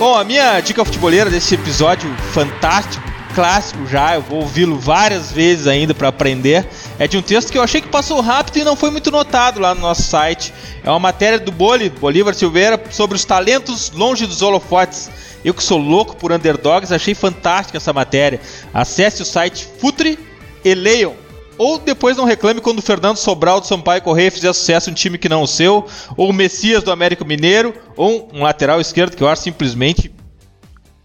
[0.00, 5.66] Bom, a minha dica futeboleira desse episódio fantástico clássico já, eu vou ouvi-lo várias vezes
[5.66, 6.66] ainda para aprender.
[6.98, 9.60] É de um texto que eu achei que passou rápido e não foi muito notado
[9.60, 10.52] lá no nosso site.
[10.84, 15.10] É uma matéria do Boli, Bolívar Silveira, sobre os talentos longe dos holofotes.
[15.44, 18.40] Eu que sou louco por underdogs, achei fantástica essa matéria.
[18.72, 20.18] Acesse o site Futre
[20.64, 21.14] e leiam.
[21.58, 24.96] ou depois não reclame quando o Fernando Sobral do Sampaio Correia fizer sucesso em um
[24.96, 29.16] time que não o seu, ou o Messias do América Mineiro, ou um lateral esquerdo
[29.16, 30.10] que eu acho simplesmente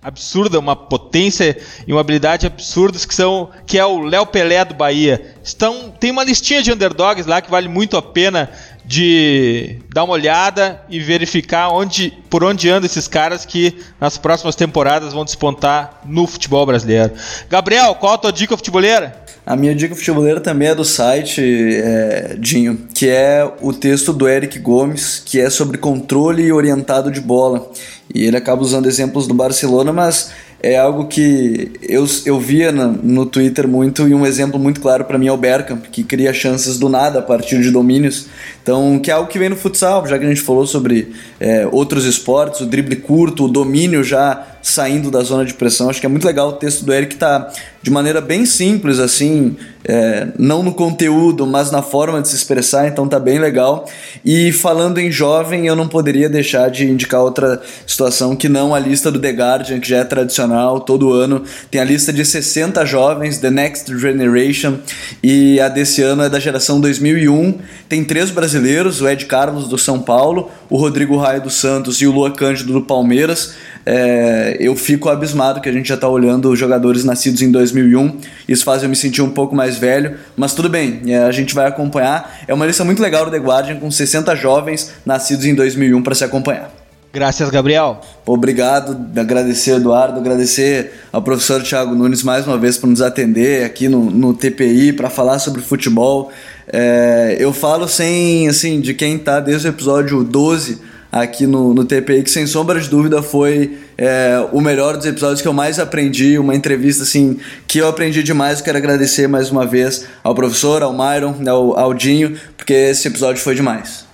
[0.08, 4.74] absurda, uma potência e uma habilidade absurdas que são que é o Léo Pelé do
[4.74, 5.36] Bahia.
[5.43, 8.49] Estão tem uma listinha de underdogs lá que vale muito a pena
[8.88, 14.56] de dar uma olhada e verificar onde por onde andam esses caras que nas próximas
[14.56, 17.12] temporadas vão despontar no futebol brasileiro.
[17.50, 19.28] Gabriel, qual a tua dica futeboleira?
[19.46, 24.28] A minha dica futeboleira também é do site, é, Dinho, que é o texto do
[24.28, 27.70] Eric Gomes, que é sobre controle orientado de bola.
[28.14, 30.32] E ele acaba usando exemplos do Barcelona, mas
[30.62, 35.06] é algo que eu, eu via no, no Twitter muito e um exemplo muito claro
[35.06, 38.28] para mim é o Bergkamp, que cria chances do nada a partir de domínios.
[38.68, 41.65] Então, que é algo que vem no futsal, já que a gente falou sobre é,
[41.72, 45.89] outros esportes, o drible curto, o domínio já saindo da zona de pressão.
[45.89, 47.49] Acho que é muito legal o texto do Eric tá
[47.82, 49.55] de maneira bem simples, assim,
[49.86, 53.88] é, não no conteúdo, mas na forma de se expressar, então tá bem legal.
[54.26, 58.80] E falando em jovem, eu não poderia deixar de indicar outra situação que não a
[58.80, 62.86] lista do The Guardian, que já é tradicional, todo ano tem a lista de 60
[62.86, 64.80] jovens, The Next Generation,
[65.24, 67.57] e a desse ano é da geração 2001.
[67.88, 72.08] Tem três brasileiros, o Ed Carlos do São Paulo, o Rodrigo Raio do Santos e
[72.08, 73.53] o Lua Cândido do Palmeiras.
[73.86, 78.18] É, eu fico abismado que a gente já está olhando jogadores nascidos em 2001.
[78.47, 81.55] Isso faz eu me sentir um pouco mais velho, mas tudo bem, é, a gente
[81.55, 82.43] vai acompanhar.
[82.47, 86.16] É uma lista muito legal do The Guardian com 60 jovens nascidos em 2001 para
[86.16, 86.72] se acompanhar.
[87.14, 88.01] Graças, Gabriel.
[88.26, 93.88] Obrigado, agradecer, Eduardo, agradecer ao professor Thiago Nunes mais uma vez por nos atender aqui
[93.88, 96.32] no, no TPI para falar sobre futebol.
[96.72, 101.86] É, eu falo sem, assim, de quem está desde o episódio 12 aqui no, no
[101.86, 105.80] TPI, que sem sombra de dúvida foi é, o melhor dos episódios que eu mais
[105.80, 108.59] aprendi, uma entrevista assim que eu aprendi demais.
[108.59, 113.07] Eu quero agradecer mais uma vez ao professor, ao Myron, ao, ao Dinho, porque esse
[113.07, 114.05] episódio foi demais.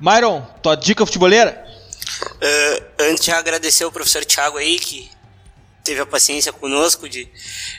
[0.00, 1.64] Myron, tua dica futeboleira?
[2.22, 5.08] Uh, antes de agradecer o professor Thiago aí, que
[5.84, 7.28] teve a paciência conosco de,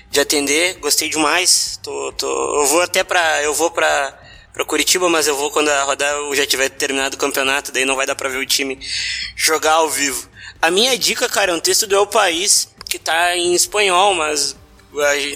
[0.09, 1.79] de atender, gostei demais.
[1.84, 4.20] Tô, tô, eu vou até para eu vou para
[4.54, 7.95] para Curitiba, mas eu vou quando a rodada já tiver terminado o campeonato, daí não
[7.95, 8.78] vai dar para ver o time
[9.36, 10.30] jogar ao vivo.
[10.62, 14.56] A minha dica, cara, é um texto do El País que tá em espanhol, mas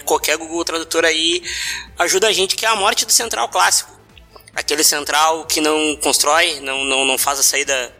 [0.04, 1.42] qualquer Google Tradutor aí
[1.98, 3.96] ajuda a gente, que é a morte do central clássico.
[4.54, 7.92] Aquele central que não constrói, não, não, não faz a saída,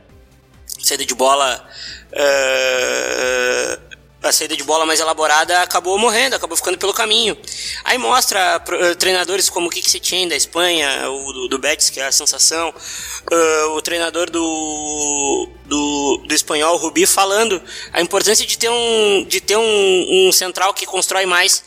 [0.82, 1.66] saída de bola
[2.12, 3.95] uh,
[4.26, 7.36] a saída de bola mais elaborada acabou morrendo, acabou ficando pelo caminho.
[7.84, 12.00] Aí mostra uh, treinadores como o Kik Setien da Espanha, o do, do Betis, que
[12.00, 17.60] é a sensação, uh, o treinador do, do, do espanhol, Rubi, falando
[17.92, 21.62] a importância de ter um, de ter um, um central que constrói mais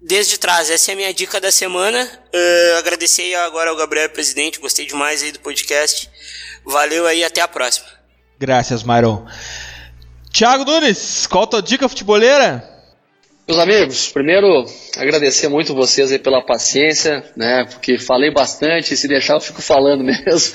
[0.00, 0.70] desde trás.
[0.70, 2.10] Essa é a minha dica da semana.
[2.34, 6.10] Uh, agradecer agora ao Gabriel Presidente, gostei demais aí do podcast.
[6.64, 7.86] Valeu aí, até a próxima.
[8.38, 9.26] Graças, Myron.
[10.32, 12.66] Thiago Nunes, qual a tua dica futeboleira?
[13.46, 14.64] Meus amigos, primeiro
[14.96, 17.66] agradecer muito vocês aí pela paciência, né?
[17.70, 20.54] Porque falei bastante, se deixar eu fico falando mesmo.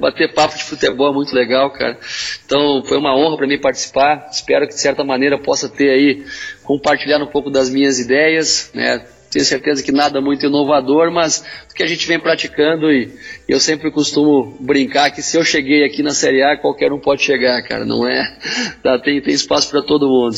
[0.00, 1.96] Bater papo de futebol é muito legal, cara.
[2.44, 4.28] Então foi uma honra para mim participar.
[4.32, 6.24] Espero que de certa maneira possa ter aí
[6.64, 9.06] compartilhar um pouco das minhas ideias, né?
[9.32, 13.10] Tenho certeza que nada muito inovador, mas o que a gente vem praticando e
[13.48, 17.22] eu sempre costumo brincar que se eu cheguei aqui na Série A, qualquer um pode
[17.22, 18.22] chegar, cara, não é?
[18.82, 20.36] Tá, tem, tem espaço para todo mundo.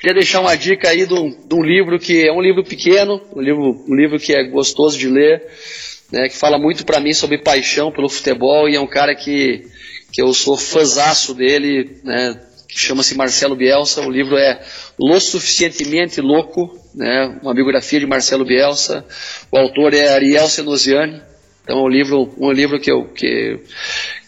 [0.00, 3.20] Queria deixar uma dica aí de um, de um, livro que é um livro pequeno,
[3.34, 5.42] um livro, um livro que é gostoso de ler,
[6.10, 9.66] né, que fala muito para mim sobre paixão pelo futebol e é um cara que,
[10.12, 12.40] que eu sou fãzaço dele, né,
[12.72, 14.00] que chama-se Marcelo Bielsa.
[14.00, 14.60] O livro é
[14.98, 19.04] Lo Suficientemente Louco, né, uma biografia de Marcelo Bielsa.
[19.50, 21.20] O autor é Ariel Senosiani.
[21.62, 23.60] Então é um livro, um livro que, eu, que,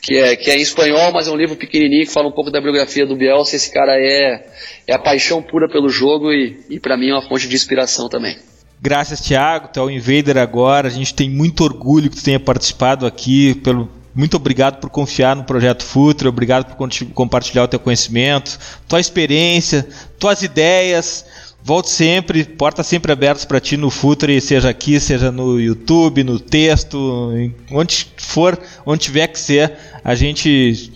[0.00, 2.50] que, é, que é em espanhol, mas é um livro pequenininho que fala um pouco
[2.50, 3.56] da biografia do Bielsa.
[3.56, 4.46] Esse cara é,
[4.86, 8.08] é a paixão pura pelo jogo e, e para mim é uma fonte de inspiração
[8.08, 8.36] também.
[8.80, 9.68] Graças, Thiago.
[9.72, 10.86] Tu é o Invader agora.
[10.86, 15.34] A gente tem muito orgulho que tu tenha participado aqui pelo, muito obrigado por confiar
[15.34, 19.86] no projeto Futre, obrigado por compartilhar o teu conhecimento, tua experiência,
[20.18, 21.24] tuas ideias.
[21.66, 26.38] Volte sempre, portas sempre abertas para ti no Futre, seja aqui, seja no YouTube, no
[26.38, 27.32] texto,
[27.70, 29.72] onde for, onde tiver que ser,
[30.04, 30.92] a gente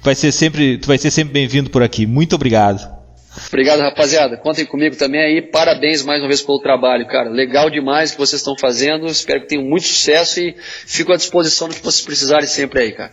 [0.00, 2.06] vai ser sempre, tu vai ser sempre bem-vindo por aqui.
[2.06, 3.01] Muito obrigado.
[3.48, 4.36] Obrigado, rapaziada.
[4.36, 5.42] Contem comigo também aí.
[5.42, 7.30] Parabéns mais uma vez pelo trabalho, cara.
[7.30, 9.06] Legal demais o que vocês estão fazendo.
[9.06, 10.54] Espero que tenham muito sucesso e
[10.86, 13.12] fico à disposição do que vocês precisarem sempre aí, cara.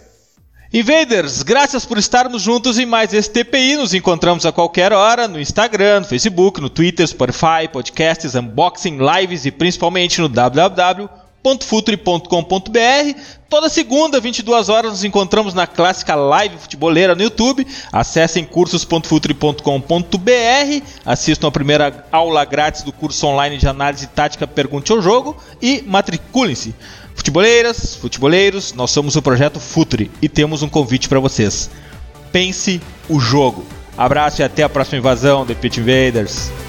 [0.72, 3.78] Invaders, graças por estarmos juntos em mais esse TPI.
[3.78, 9.46] Nos encontramos a qualquer hora no Instagram, no Facebook, no Twitter, Spotify, podcasts, unboxing, lives
[9.46, 13.20] e principalmente no www www.futuri.com.br.
[13.50, 17.66] Toda segunda, 22 horas, nos encontramos na clássica live futeboleira no YouTube.
[17.92, 25.02] Acessem cursos.futuri.com.br, assistam a primeira aula grátis do curso online de análise tática Pergunte ao
[25.02, 26.76] Jogo e matriculem-se.
[27.16, 31.70] Futeboleiras, futeboleiros, nós somos o projeto Futuri e temos um convite para vocês.
[32.32, 32.80] Pense
[33.10, 33.66] o jogo.
[33.98, 36.69] Abraço e até a próxima invasão, The Pit Invaders.